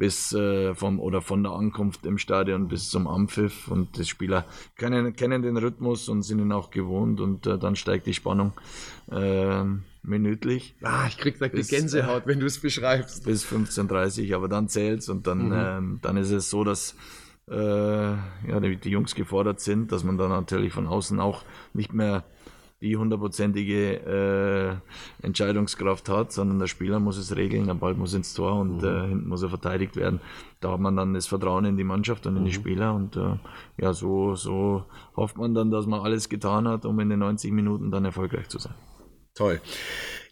bis 0.02 0.34
äh, 0.34 0.74
vom 0.74 1.00
oder 1.00 1.22
von 1.22 1.44
der 1.44 1.52
Ankunft 1.52 2.08
im 2.08 2.18
Stadion 2.18 2.68
bis 2.68 2.90
zum 2.90 3.06
Anpfiff 3.06 3.68
und 3.68 4.00
die 4.00 4.04
Spieler 4.04 4.46
kennen, 4.76 5.16
kennen 5.16 5.44
den 5.44 5.58
Rhythmus 5.58 6.10
und 6.10 6.24
sind 6.24 6.40
ihn 6.40 6.52
auch 6.52 6.72
gewohnt 6.72 7.22
und 7.22 7.46
äh, 7.46 7.60
dann 7.60 7.76
steigt 7.76 8.08
die 8.08 8.16
Spannung 8.16 8.52
äh, 9.12 9.64
minütlich. 10.02 10.74
Ah, 10.82 11.06
ich 11.08 11.20
krieg 11.20 11.38
gleich 11.38 11.52
die 11.52 11.62
Gänsehaut, 11.62 12.24
wenn 12.26 12.40
du 12.40 12.48
es 12.48 12.58
beschreibst. 12.58 13.26
Bis 13.26 13.46
15.30 13.46 14.36
aber 14.36 14.48
dann 14.48 14.70
zählt's 14.70 15.08
und 15.08 15.28
dann, 15.28 15.50
mhm. 15.50 15.54
ähm, 15.56 16.00
dann 16.02 16.18
ist 16.18 16.32
es 16.32 16.50
so, 16.50 16.64
dass 16.64 16.96
äh, 17.48 17.56
ja, 17.56 18.60
die, 18.60 18.78
die 18.78 18.90
Jungs 18.90 19.14
gefordert 19.14 19.60
sind, 19.60 19.92
dass 19.92 20.04
man 20.04 20.18
dann 20.18 20.30
natürlich 20.30 20.74
von 20.74 20.88
außen 20.88 21.20
auch 21.20 21.44
nicht 21.74 21.94
mehr 21.94 22.24
die 22.82 22.98
hundertprozentige 22.98 24.82
äh, 25.22 25.26
Entscheidungskraft 25.26 26.10
hat, 26.10 26.32
sondern 26.32 26.58
der 26.58 26.68
Spieler 26.68 27.00
muss 27.00 27.18
es 27.18 27.36
regeln, 27.36 27.68
der 27.68 27.76
Ball 27.76 27.94
muss 27.94 28.16
ins 28.16 28.34
Tor 28.34 28.60
und 28.60 28.82
mhm. 28.82 28.88
äh, 28.88 29.08
hinten 29.08 29.30
muss 29.30 29.44
er 29.44 29.50
verteidigt 29.50 29.96
werden. 29.96 30.20
Da 30.60 30.72
hat 30.72 30.80
man 30.80 30.96
dann 30.96 31.14
das 31.14 31.28
Vertrauen 31.28 31.66
in 31.66 31.78
die 31.78 31.84
Mannschaft 31.84 32.26
und 32.26 32.36
in 32.36 32.42
mhm. 32.42 32.48
die 32.48 32.54
Spieler 32.54 32.96
und 32.96 33.16
äh, 33.16 33.38
ja, 33.78 33.94
so, 33.94 34.36
so 34.36 34.86
hofft 35.16 35.38
man 35.38 35.54
dann, 35.54 35.70
dass 35.70 35.86
man 35.86 36.02
alles 36.02 36.28
getan 36.28 36.68
hat, 36.68 36.86
um 36.86 37.00
in 37.00 37.10
den 37.10 37.20
90 37.20 37.52
Minuten 37.52 37.92
dann 37.92 38.04
erfolgreich 38.04 38.50
zu 38.50 38.58
sein. 38.58 38.74
Toll. 39.36 39.62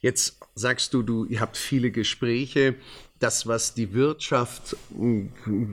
Jetzt 0.01 0.39
sagst 0.55 0.93
du, 0.93 1.03
du, 1.03 1.25
ihr 1.25 1.41
habt 1.41 1.55
viele 1.55 1.91
Gespräche. 1.91 2.75
Das, 3.19 3.47
was 3.47 3.73
die 3.73 3.93
Wirtschaft, 3.93 4.77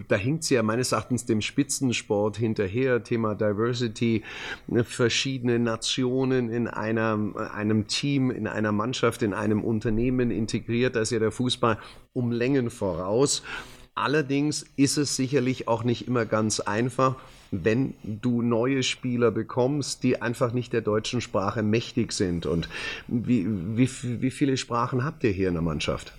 da 0.09 0.16
hinkt 0.16 0.42
sie 0.42 0.54
ja 0.54 0.64
meines 0.64 0.90
Erachtens 0.90 1.26
dem 1.26 1.40
Spitzensport 1.40 2.37
hinterher, 2.37 3.04
Thema 3.04 3.37
Diversity, 3.37 4.24
ne, 4.66 4.82
verschiedene 4.82 5.61
Nationen 5.61 6.50
in 6.50 6.66
einer, 6.66 7.18
einem 7.54 7.87
Team, 7.87 8.32
in 8.32 8.48
einer 8.48 8.72
Mannschaft, 8.72 9.22
in 9.22 9.32
einem 9.32 9.62
Unternehmen 9.62 10.32
integriert, 10.32 10.96
da 10.96 11.00
ist 11.02 11.12
ja 11.12 11.20
der 11.20 11.30
Fußball 11.30 11.78
um 12.12 12.32
Längen 12.32 12.68
voraus. 12.68 13.42
Allerdings 13.94 14.66
ist 14.76 14.98
es 14.98 15.16
sicherlich 15.16 15.68
auch 15.68 15.85
nicht 15.85 16.06
immer 16.06 16.26
ganz 16.26 16.61
einfach, 16.61 17.16
wenn 17.50 17.94
du 18.02 18.42
neue 18.42 18.82
Spieler 18.82 19.30
bekommst, 19.30 20.02
die 20.02 20.20
einfach 20.20 20.52
nicht 20.52 20.72
der 20.72 20.82
deutschen 20.82 21.20
Sprache 21.20 21.62
mächtig 21.62 22.12
sind. 22.12 22.44
Und 22.44 22.68
wie, 23.06 23.46
wie, 23.48 23.88
wie 24.20 24.30
viele 24.30 24.56
Sprachen 24.56 25.04
habt 25.04 25.24
ihr 25.24 25.30
hier 25.30 25.48
in 25.48 25.54
der 25.54 25.62
Mannschaft? 25.62 26.12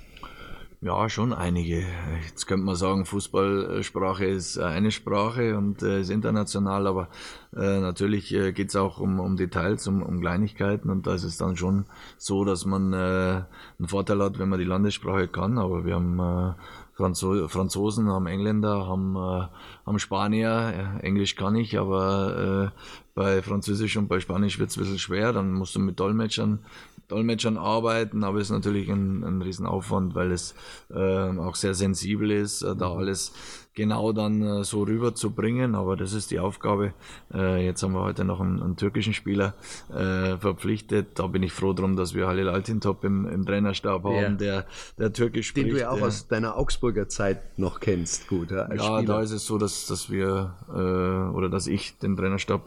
Ja, 0.80 1.10
schon 1.10 1.34
einige. 1.34 1.84
Jetzt 2.28 2.46
könnte 2.46 2.64
man 2.64 2.76
sagen, 2.76 3.06
Fußballsprache 3.06 4.26
ist 4.26 4.60
eine 4.60 4.92
Sprache 4.92 5.58
und 5.58 5.82
äh, 5.82 6.02
ist 6.02 6.12
international, 6.12 6.86
aber 6.86 7.10
äh, 7.56 7.80
natürlich 7.80 8.32
äh, 8.32 8.52
geht 8.52 8.70
es 8.70 8.76
auch 8.76 9.00
um, 9.00 9.20
um 9.20 9.38
Details, 9.38 9.88
um, 9.88 10.04
um 10.04 10.22
Kleinigkeiten 10.22 10.92
und 10.92 11.08
da 11.08 11.16
ist 11.16 11.24
es 11.24 11.38
dann 11.38 11.58
schon 11.58 11.86
so, 12.20 12.46
dass 12.46 12.66
man 12.66 12.94
äh, 12.94 13.44
einen 13.80 13.88
Vorteil 13.88 14.22
hat, 14.22 14.38
wenn 14.38 14.50
man 14.50 14.60
die 14.60 14.66
Landessprache 14.66 15.28
kann, 15.28 15.58
aber 15.58 15.84
wir 15.84 15.96
haben 15.96 16.20
äh, 16.20 16.54
Franzo 16.98 17.48
Franzosen, 17.48 18.10
haben 18.10 18.26
Engländer, 18.26 18.88
haben, 18.88 19.16
äh, 19.16 19.48
haben 19.86 20.00
Spanier. 20.00 21.00
Englisch 21.04 21.36
kann 21.36 21.56
ich, 21.56 21.78
aber 21.78 22.72
äh, 22.74 22.80
bei 23.14 23.44
Französisch 23.44 23.98
und 23.98 24.08
bei 24.08 24.20
Spanisch 24.20 24.58
wird 24.58 24.72
es 24.72 24.78
ein 24.78 24.82
bisschen 24.82 25.00
schwer. 25.00 25.32
Dann 25.32 25.54
musst 25.54 25.76
du 25.76 25.80
mit 25.80 26.00
Dolmetschern, 26.00 26.66
Dolmetschern 27.08 27.58
arbeiten, 27.58 28.24
aber 28.24 28.40
es 28.40 28.48
ist 28.48 28.52
natürlich 28.52 28.90
ein, 28.90 29.24
ein 29.24 29.44
Riesenaufwand, 29.44 30.16
weil 30.16 30.32
es 30.32 30.56
äh, 30.90 31.38
auch 31.38 31.56
sehr 31.56 31.76
sensibel 31.76 32.32
ist, 32.32 32.64
äh, 32.64 32.76
da 32.76 32.92
alles 32.92 33.32
genau 33.78 34.12
dann 34.12 34.42
äh, 34.42 34.64
so 34.64 34.84
rüberzubringen. 34.84 35.76
Aber 35.76 35.96
das 35.96 36.12
ist 36.14 36.32
die 36.32 36.40
Aufgabe. 36.40 36.94
Äh, 37.34 37.64
jetzt 37.64 37.84
haben 37.84 37.94
wir 37.94 38.02
heute 38.02 38.26
noch 38.26 38.42
einen, 38.42 38.62
einen 38.62 38.76
türkischen 38.76 39.14
Spieler 39.14 39.54
äh, 39.90 40.36
verpflichtet. 40.38 41.20
Da 41.20 41.28
bin 41.28 41.44
ich 41.44 41.54
froh 41.54 41.74
drum, 41.74 41.96
dass 41.96 42.14
wir 42.16 42.28
Halil 42.28 42.50
Altintop 42.50 43.04
im, 43.04 43.26
im 43.28 43.46
Trainerstab 43.46 44.04
haben, 44.04 44.38
der, 44.40 44.66
der 44.98 45.14
türkisch 45.14 45.50
spricht. 45.50 45.68
Den 45.68 45.74
du 45.76 45.80
ja 45.80 45.92
auch 45.92 46.02
aus 46.02 46.28
deiner 46.28 46.58
Augsburger 46.58 47.08
Zeit 47.08 47.58
noch 47.60 47.80
kennst, 47.80 48.28
gut. 48.28 48.52
Ja, 48.52 48.74
ja 48.74 49.02
da 49.04 49.22
ist 49.22 49.32
es 49.32 49.46
so, 49.46 49.58
dass, 49.60 49.86
dass 49.86 50.10
wir 50.10 50.56
äh, 50.70 51.36
oder 51.36 51.48
dass 51.50 51.68
ich 51.68 52.00
den 52.00 52.18
Trainerstab 52.18 52.62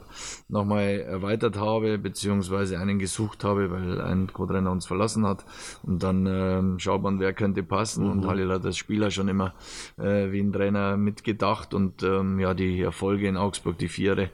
nochmal 0.48 1.00
erweitert 1.00 1.58
habe, 1.58 1.98
beziehungsweise 1.98 2.78
einen 2.78 3.00
gesucht 3.00 3.42
habe, 3.42 3.70
weil 3.70 4.00
ein 4.00 4.32
Co-Trainer 4.32 4.70
uns 4.70 4.86
verlassen 4.86 5.26
hat. 5.26 5.44
Und 5.82 6.04
dann 6.04 6.26
ähm, 6.26 6.78
schaut 6.78 7.02
man, 7.02 7.18
wer 7.18 7.32
könnte 7.32 7.64
passen. 7.64 8.04
Mhm. 8.04 8.10
Und 8.12 8.26
Halil 8.28 8.50
hat 8.52 8.64
als 8.64 8.76
Spieler 8.76 9.10
schon 9.10 9.26
immer 9.26 9.54
äh, 9.98 10.30
wie 10.30 10.40
ein 10.40 10.52
Trainer 10.52 10.99
mitgedacht 11.00 11.74
und 11.74 12.02
ähm, 12.02 12.38
ja, 12.38 12.54
die 12.54 12.80
Erfolge 12.80 13.28
in 13.28 13.36
Augsburg, 13.36 13.78
die 13.78 13.88
Viere, 13.88 14.30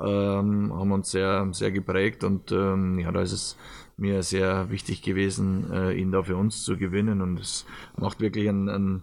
ähm, 0.00 0.72
haben 0.74 0.92
uns 0.92 1.10
sehr, 1.10 1.48
sehr 1.52 1.70
geprägt 1.70 2.24
und 2.24 2.52
ähm, 2.52 2.98
ja, 2.98 3.10
da 3.10 3.22
ist 3.22 3.32
es 3.32 3.56
mir 3.98 4.22
sehr 4.22 4.70
wichtig 4.70 5.02
gewesen, 5.02 5.70
äh, 5.72 5.92
ihn 5.92 6.12
da 6.12 6.22
für 6.22 6.36
uns 6.36 6.62
zu 6.62 6.76
gewinnen 6.76 7.20
und 7.20 7.40
es 7.40 7.66
macht 7.96 8.20
wirklich 8.20 8.48
einen, 8.48 8.68
einen, 8.68 9.02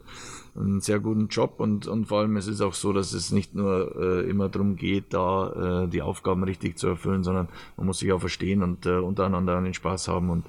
einen, 0.55 0.79
sehr 0.79 0.99
guten 0.99 1.27
Job 1.27 1.55
und, 1.59 1.85
und 1.85 2.05
vor 2.05 2.19
allem 2.19 2.37
es 2.37 2.47
ist 2.47 2.61
auch 2.61 2.73
so, 2.73 2.93
dass 2.93 3.11
es 3.11 3.31
nicht 3.31 3.53
nur 3.55 3.93
äh, 3.99 4.29
immer 4.29 4.47
darum 4.47 4.77
geht, 4.77 5.13
da 5.13 5.83
äh, 5.83 5.87
die 5.89 6.01
Aufgaben 6.01 6.43
richtig 6.43 6.77
zu 6.77 6.87
erfüllen, 6.87 7.23
sondern 7.23 7.49
man 7.75 7.87
muss 7.87 7.99
sich 7.99 8.11
auch 8.13 8.21
verstehen 8.21 8.63
und 8.63 8.85
äh, 8.85 8.97
untereinander 8.97 9.57
einen 9.57 9.73
Spaß 9.73 10.07
haben 10.07 10.29
und 10.29 10.45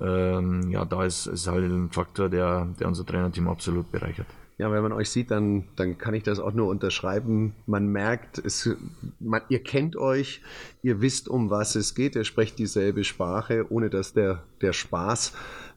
ähm, 0.00 0.70
ja, 0.70 0.84
da 0.84 1.04
ist, 1.04 1.26
ist 1.26 1.46
halt 1.46 1.64
ein 1.64 1.90
Faktor, 1.90 2.28
der, 2.28 2.66
der 2.80 2.88
unser 2.88 3.06
Trainerteam 3.06 3.46
absolut 3.46 3.92
bereichert. 3.92 4.26
Ja, 4.56 4.70
wenn 4.70 4.82
man 4.82 4.92
euch 4.92 5.10
sieht, 5.10 5.32
dann, 5.32 5.64
dann 5.74 5.98
kann 5.98 6.14
ich 6.14 6.22
das 6.22 6.38
auch 6.38 6.52
nur 6.52 6.68
unterschreiben. 6.68 7.54
Man 7.66 7.88
merkt, 7.88 8.38
es, 8.38 8.70
man, 9.18 9.42
ihr 9.48 9.62
kennt 9.62 9.96
euch, 9.96 10.42
ihr 10.82 11.00
wisst, 11.00 11.28
um 11.28 11.50
was 11.50 11.74
es 11.74 11.94
geht, 11.96 12.14
ihr 12.14 12.24
sprecht 12.24 12.58
dieselbe 12.58 13.02
Sprache, 13.02 13.66
ohne 13.70 13.90
dass 13.90 14.12
der, 14.12 14.44
der 14.60 14.72
Spaß 14.72 15.32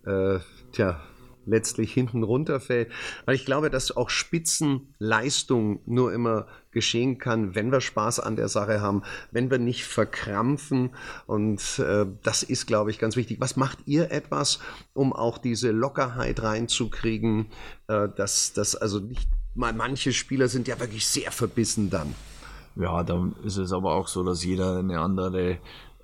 äh, 0.06 0.40
tja, 0.74 1.02
letztlich 1.48 1.94
hinten 1.94 2.24
runterfällt. 2.24 2.92
Weil 3.26 3.36
ich 3.36 3.46
glaube, 3.46 3.70
dass 3.70 3.96
auch 3.96 4.10
Spitzenleistung 4.10 5.80
nur 5.86 6.14
immer 6.14 6.48
geschehen 6.72 7.18
kann, 7.18 7.56
wenn 7.56 7.72
wir 7.72 7.82
Spaß 7.82 8.20
an 8.20 8.36
der 8.36 8.50
Sache 8.50 8.82
haben, 8.82 9.02
wenn 9.32 9.50
wir 9.50 9.58
nicht 9.58 9.86
verkrampfen. 9.86 10.92
Und 11.26 11.80
äh, 11.80 12.06
das 12.22 12.44
ist, 12.44 12.68
glaube 12.68 12.92
ich, 12.92 13.00
ganz 13.00 13.16
wichtig. 13.16 13.40
Was 13.40 13.56
macht 13.56 13.80
ihr 13.86 14.12
etwas, 14.12 14.60
um 14.94 15.12
auch 15.14 15.40
diese 15.40 15.72
Lockerheit 15.72 16.44
reinzukriegen, 16.44 17.48
äh, 17.88 18.08
dass 18.16 18.54
das 18.54 18.76
also 18.76 19.00
nicht 19.00 19.28
mal 19.56 19.74
manche 19.74 20.14
Spieler 20.14 20.48
sind 20.48 20.68
ja 20.68 20.80
wirklich 20.80 21.08
sehr 21.08 21.32
verbissen 21.32 21.90
dann. 21.90 22.14
Ja, 22.76 23.04
da 23.04 23.28
ist 23.44 23.58
es 23.58 23.74
aber 23.74 23.96
auch 23.96 24.08
so, 24.08 24.24
dass 24.24 24.44
jeder 24.44 24.78
eine 24.78 25.00
andere 25.00 25.58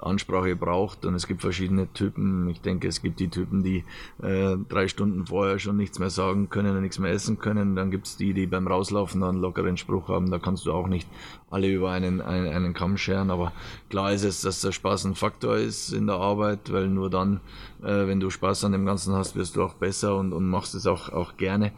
Ansprache 0.05 0.55
braucht. 0.55 1.05
Und 1.05 1.15
es 1.15 1.27
gibt 1.27 1.41
verschiedene 1.41 1.91
Typen. 1.93 2.47
Ich 2.49 2.61
denke, 2.61 2.87
es 2.87 3.01
gibt 3.01 3.19
die 3.19 3.29
Typen, 3.29 3.63
die 3.63 3.83
äh, 4.21 4.57
drei 4.69 4.87
Stunden 4.87 5.25
vorher 5.25 5.59
schon 5.59 5.77
nichts 5.77 5.99
mehr 5.99 6.09
sagen 6.09 6.49
können 6.49 6.75
und 6.75 6.81
nichts 6.81 6.99
mehr 6.99 7.11
essen 7.11 7.39
können. 7.39 7.75
Dann 7.75 7.91
gibt 7.91 8.07
es 8.07 8.17
die, 8.17 8.33
die 8.33 8.47
beim 8.47 8.67
Rauslaufen 8.67 9.21
dann 9.21 9.31
einen 9.31 9.41
lockeren 9.41 9.77
Spruch 9.77 10.09
haben. 10.09 10.31
Da 10.31 10.39
kannst 10.39 10.65
du 10.65 10.73
auch 10.73 10.87
nicht 10.87 11.07
alle 11.49 11.71
über 11.71 11.91
einen, 11.91 12.21
einen, 12.21 12.47
einen 12.47 12.73
Kamm 12.73 12.97
scheren. 12.97 13.31
Aber 13.31 13.51
klar 13.89 14.13
ist 14.13 14.23
es, 14.23 14.41
dass 14.41 14.61
der 14.61 14.71
Spaß 14.71 15.05
ein 15.05 15.15
Faktor 15.15 15.57
ist 15.57 15.91
in 15.91 16.07
der 16.07 16.15
Arbeit, 16.15 16.71
weil 16.71 16.87
nur 16.87 17.09
dann, 17.09 17.41
äh, 17.81 18.07
wenn 18.07 18.19
du 18.19 18.29
Spaß 18.29 18.65
an 18.65 18.71
dem 18.71 18.85
Ganzen 18.85 19.13
hast, 19.13 19.35
wirst 19.35 19.55
du 19.55 19.63
auch 19.63 19.75
besser 19.75 20.17
und, 20.17 20.33
und 20.33 20.49
machst 20.49 20.75
es 20.75 20.87
auch, 20.87 21.09
auch 21.09 21.37
gerne. 21.37 21.71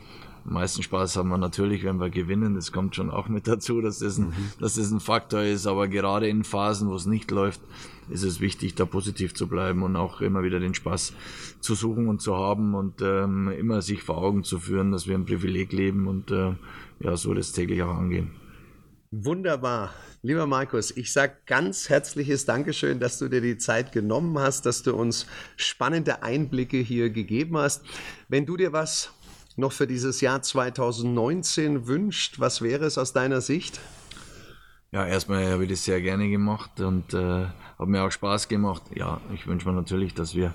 Am 0.46 0.54
meisten 0.54 0.84
Spaß 0.84 1.18
haben 1.18 1.30
wir 1.30 1.40
natürlich, 1.40 1.84
wenn 1.84 2.00
wir 2.00 2.12
gewinnen. 2.12 2.54
Das 2.54 2.72
kommt 2.72 2.96
schon 2.96 3.10
auch 3.10 3.28
mit 3.28 3.48
dazu, 3.48 3.82
dass 3.82 4.00
das 4.00 4.20
ein, 4.20 4.28
mhm. 4.28 4.52
dass 4.60 4.76
das 4.76 4.92
ein 4.92 5.00
Faktor 5.00 5.42
ist. 5.42 5.66
Aber 5.66 5.88
gerade 5.88 6.28
in 6.28 6.44
Phasen, 6.44 6.88
wo 6.88 6.96
es 6.96 7.08
nicht 7.08 7.32
läuft, 7.32 7.62
ist 8.10 8.24
es 8.24 8.40
wichtig, 8.40 8.76
da 8.76 8.86
positiv 8.86 9.34
zu 9.34 9.48
bleiben 9.48 9.84
und 9.84 9.96
auch 9.96 10.22
immer 10.22 10.44
wieder 10.44 10.60
den 10.60 10.74
Spaß 10.74 11.14
zu 11.60 11.76
suchen 11.76 12.08
und 12.08 12.22
zu 12.22 12.36
haben 12.36 12.76
und 12.76 13.02
ähm, 13.02 13.50
immer 13.50 13.82
sich 13.82 14.04
vor 14.04 14.18
Augen 14.18 14.44
zu 14.44 14.60
führen, 14.60 14.92
dass 14.92 15.08
wir 15.08 15.16
ein 15.16 15.26
Privileg 15.26 15.72
leben 15.72 16.08
und 16.08 16.32
äh, 16.32 16.54
ja, 17.00 17.18
so 17.18 17.34
das 17.34 17.52
täglich 17.52 17.82
auch 17.84 17.96
angehen. 17.96 18.32
Wunderbar. 19.12 19.94
Lieber 20.24 20.48
Markus, 20.48 20.92
ich 20.92 21.14
sage 21.14 21.38
ganz 21.46 21.88
herzliches 21.88 22.46
Dankeschön, 22.46 23.00
dass 23.00 23.20
du 23.20 23.30
dir 23.30 23.42
die 23.42 23.58
Zeit 23.58 23.92
genommen 23.92 24.38
hast, 24.40 24.66
dass 24.66 24.82
du 24.82 24.96
uns 24.96 25.28
spannende 25.56 26.24
Einblicke 26.24 26.78
hier 26.78 27.12
gegeben 27.12 27.58
hast. 27.58 27.84
Wenn 28.28 28.46
du 28.46 28.58
dir 28.58 28.74
was 28.74 29.12
noch 29.56 29.72
für 29.72 29.88
dieses 29.88 30.20
Jahr 30.22 30.42
2019 30.42 31.88
wünscht, 31.88 32.40
was 32.40 32.62
wäre 32.62 32.86
es 32.86 32.98
aus 32.98 33.14
deiner 33.14 33.40
Sicht? 33.40 33.80
Ja, 34.96 35.06
erstmal 35.06 35.52
habe 35.52 35.64
ich 35.66 35.70
das 35.70 35.84
sehr 35.84 36.00
gerne 36.00 36.30
gemacht 36.30 36.80
und 36.80 37.14
äh, 37.14 37.48
hat 37.78 37.88
mir 37.90 38.02
auch 38.04 38.12
Spaß 38.12 38.48
gemacht. 38.48 38.82
Ja, 38.96 39.20
ich 39.34 39.46
wünsche 39.46 39.68
mir 39.68 39.76
natürlich, 39.76 40.14
dass 40.14 40.36
wir 40.36 40.54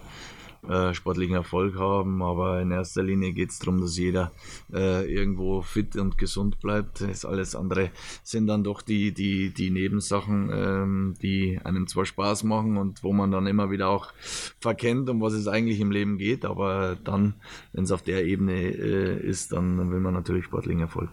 äh, 0.66 0.94
sportlichen 0.94 1.34
Erfolg 1.34 1.78
haben, 1.78 2.22
aber 2.22 2.62
in 2.62 2.70
erster 2.70 3.02
Linie 3.02 3.34
geht 3.34 3.50
es 3.50 3.58
darum, 3.58 3.82
dass 3.82 3.98
jeder 3.98 4.32
äh, 4.72 5.04
irgendwo 5.12 5.60
fit 5.60 5.94
und 5.96 6.16
gesund 6.16 6.58
bleibt. 6.58 7.02
Das 7.02 7.26
alles 7.26 7.54
andere 7.54 7.90
sind 8.22 8.46
dann 8.46 8.64
doch 8.64 8.80
die, 8.80 9.12
die, 9.12 9.52
die 9.52 9.68
Nebensachen, 9.68 10.50
ähm, 10.50 11.14
die 11.20 11.60
einem 11.62 11.86
zwar 11.86 12.06
Spaß 12.06 12.44
machen 12.44 12.78
und 12.78 13.04
wo 13.04 13.12
man 13.12 13.30
dann 13.30 13.46
immer 13.46 13.70
wieder 13.70 13.90
auch 13.90 14.10
verkennt, 14.58 15.10
um 15.10 15.20
was 15.20 15.34
es 15.34 15.48
eigentlich 15.48 15.80
im 15.80 15.90
Leben 15.90 16.16
geht, 16.16 16.46
aber 16.46 16.96
dann, 17.04 17.34
wenn 17.74 17.84
es 17.84 17.92
auf 17.92 18.00
der 18.00 18.24
Ebene 18.24 18.54
äh, 18.54 19.20
ist, 19.20 19.52
dann 19.52 19.90
will 19.90 20.00
man 20.00 20.14
natürlich 20.14 20.46
sportlichen 20.46 20.80
Erfolg. 20.80 21.10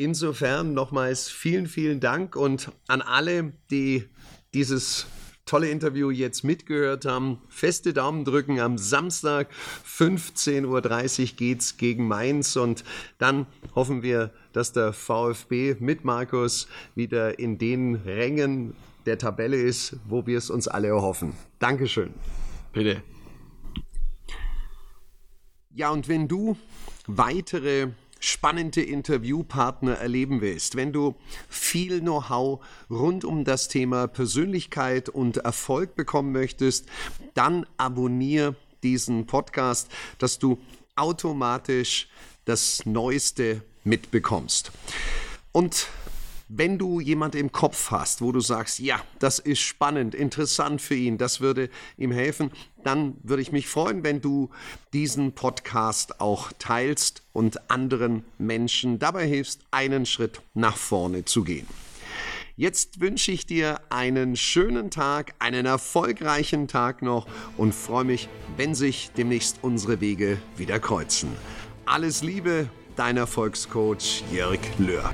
Insofern 0.00 0.72
nochmals 0.72 1.28
vielen, 1.28 1.66
vielen 1.66 2.00
Dank 2.00 2.34
und 2.34 2.72
an 2.86 3.02
alle, 3.02 3.52
die 3.70 4.08
dieses 4.54 5.04
tolle 5.44 5.68
Interview 5.68 6.08
jetzt 6.10 6.42
mitgehört 6.42 7.04
haben. 7.04 7.42
Feste 7.50 7.92
Daumen 7.92 8.24
drücken. 8.24 8.60
Am 8.60 8.78
Samstag 8.78 9.50
15.30 9.86 10.64
Uhr 10.64 11.36
geht's 11.36 11.76
gegen 11.76 12.08
Mainz 12.08 12.56
und 12.56 12.82
dann 13.18 13.44
hoffen 13.74 14.02
wir, 14.02 14.32
dass 14.54 14.72
der 14.72 14.94
VfB 14.94 15.76
mit 15.80 16.02
Markus 16.02 16.66
wieder 16.94 17.38
in 17.38 17.58
den 17.58 17.96
Rängen 17.96 18.72
der 19.04 19.18
Tabelle 19.18 19.60
ist, 19.60 19.96
wo 20.08 20.26
wir 20.26 20.38
es 20.38 20.48
uns 20.48 20.66
alle 20.66 20.88
erhoffen. 20.88 21.34
Dankeschön. 21.58 22.14
Bitte. 22.72 23.02
Ja, 25.74 25.90
und 25.90 26.08
wenn 26.08 26.26
du 26.26 26.56
weitere 27.06 27.88
spannende 28.20 28.82
Interviewpartner 28.82 29.94
erleben 29.94 30.40
willst, 30.40 30.76
wenn 30.76 30.92
du 30.92 31.16
viel 31.48 32.00
Know-how 32.00 32.64
rund 32.88 33.24
um 33.24 33.44
das 33.44 33.68
Thema 33.68 34.06
Persönlichkeit 34.06 35.08
und 35.08 35.38
Erfolg 35.38 35.96
bekommen 35.96 36.32
möchtest, 36.32 36.86
dann 37.34 37.66
abonniere 37.78 38.54
diesen 38.82 39.26
Podcast, 39.26 39.90
dass 40.18 40.38
du 40.38 40.58
automatisch 40.96 42.08
das 42.44 42.84
Neueste 42.84 43.62
mitbekommst. 43.84 44.70
Und 45.52 45.88
wenn 46.52 46.78
du 46.78 46.98
jemand 46.98 47.36
im 47.36 47.52
Kopf 47.52 47.92
hast, 47.92 48.22
wo 48.22 48.32
du 48.32 48.40
sagst, 48.40 48.80
ja, 48.80 49.00
das 49.20 49.38
ist 49.38 49.60
spannend, 49.60 50.14
interessant 50.16 50.82
für 50.82 50.96
ihn, 50.96 51.16
das 51.16 51.40
würde 51.40 51.70
ihm 51.96 52.10
helfen, 52.10 52.50
dann 52.82 53.14
würde 53.22 53.42
ich 53.42 53.52
mich 53.52 53.68
freuen, 53.68 54.02
wenn 54.02 54.20
du 54.20 54.50
diesen 54.92 55.32
Podcast 55.32 56.20
auch 56.20 56.50
teilst 56.58 57.22
und 57.32 57.70
anderen 57.70 58.24
Menschen 58.38 58.98
dabei 58.98 59.28
hilfst, 59.28 59.60
einen 59.70 60.06
Schritt 60.06 60.42
nach 60.54 60.76
vorne 60.76 61.24
zu 61.24 61.44
gehen. 61.44 61.68
Jetzt 62.56 63.00
wünsche 63.00 63.30
ich 63.30 63.46
dir 63.46 63.80
einen 63.88 64.34
schönen 64.34 64.90
Tag, 64.90 65.34
einen 65.38 65.66
erfolgreichen 65.66 66.66
Tag 66.66 67.00
noch 67.00 67.26
und 67.56 67.74
freue 67.74 68.04
mich, 68.04 68.28
wenn 68.56 68.74
sich 68.74 69.10
demnächst 69.16 69.60
unsere 69.62 70.00
Wege 70.00 70.36
wieder 70.56 70.80
kreuzen. 70.80 71.30
Alles 71.86 72.22
Liebe, 72.22 72.68
dein 72.96 73.16
Erfolgscoach 73.16 74.24
Jörg 74.32 74.60
Löhr. 74.78 75.10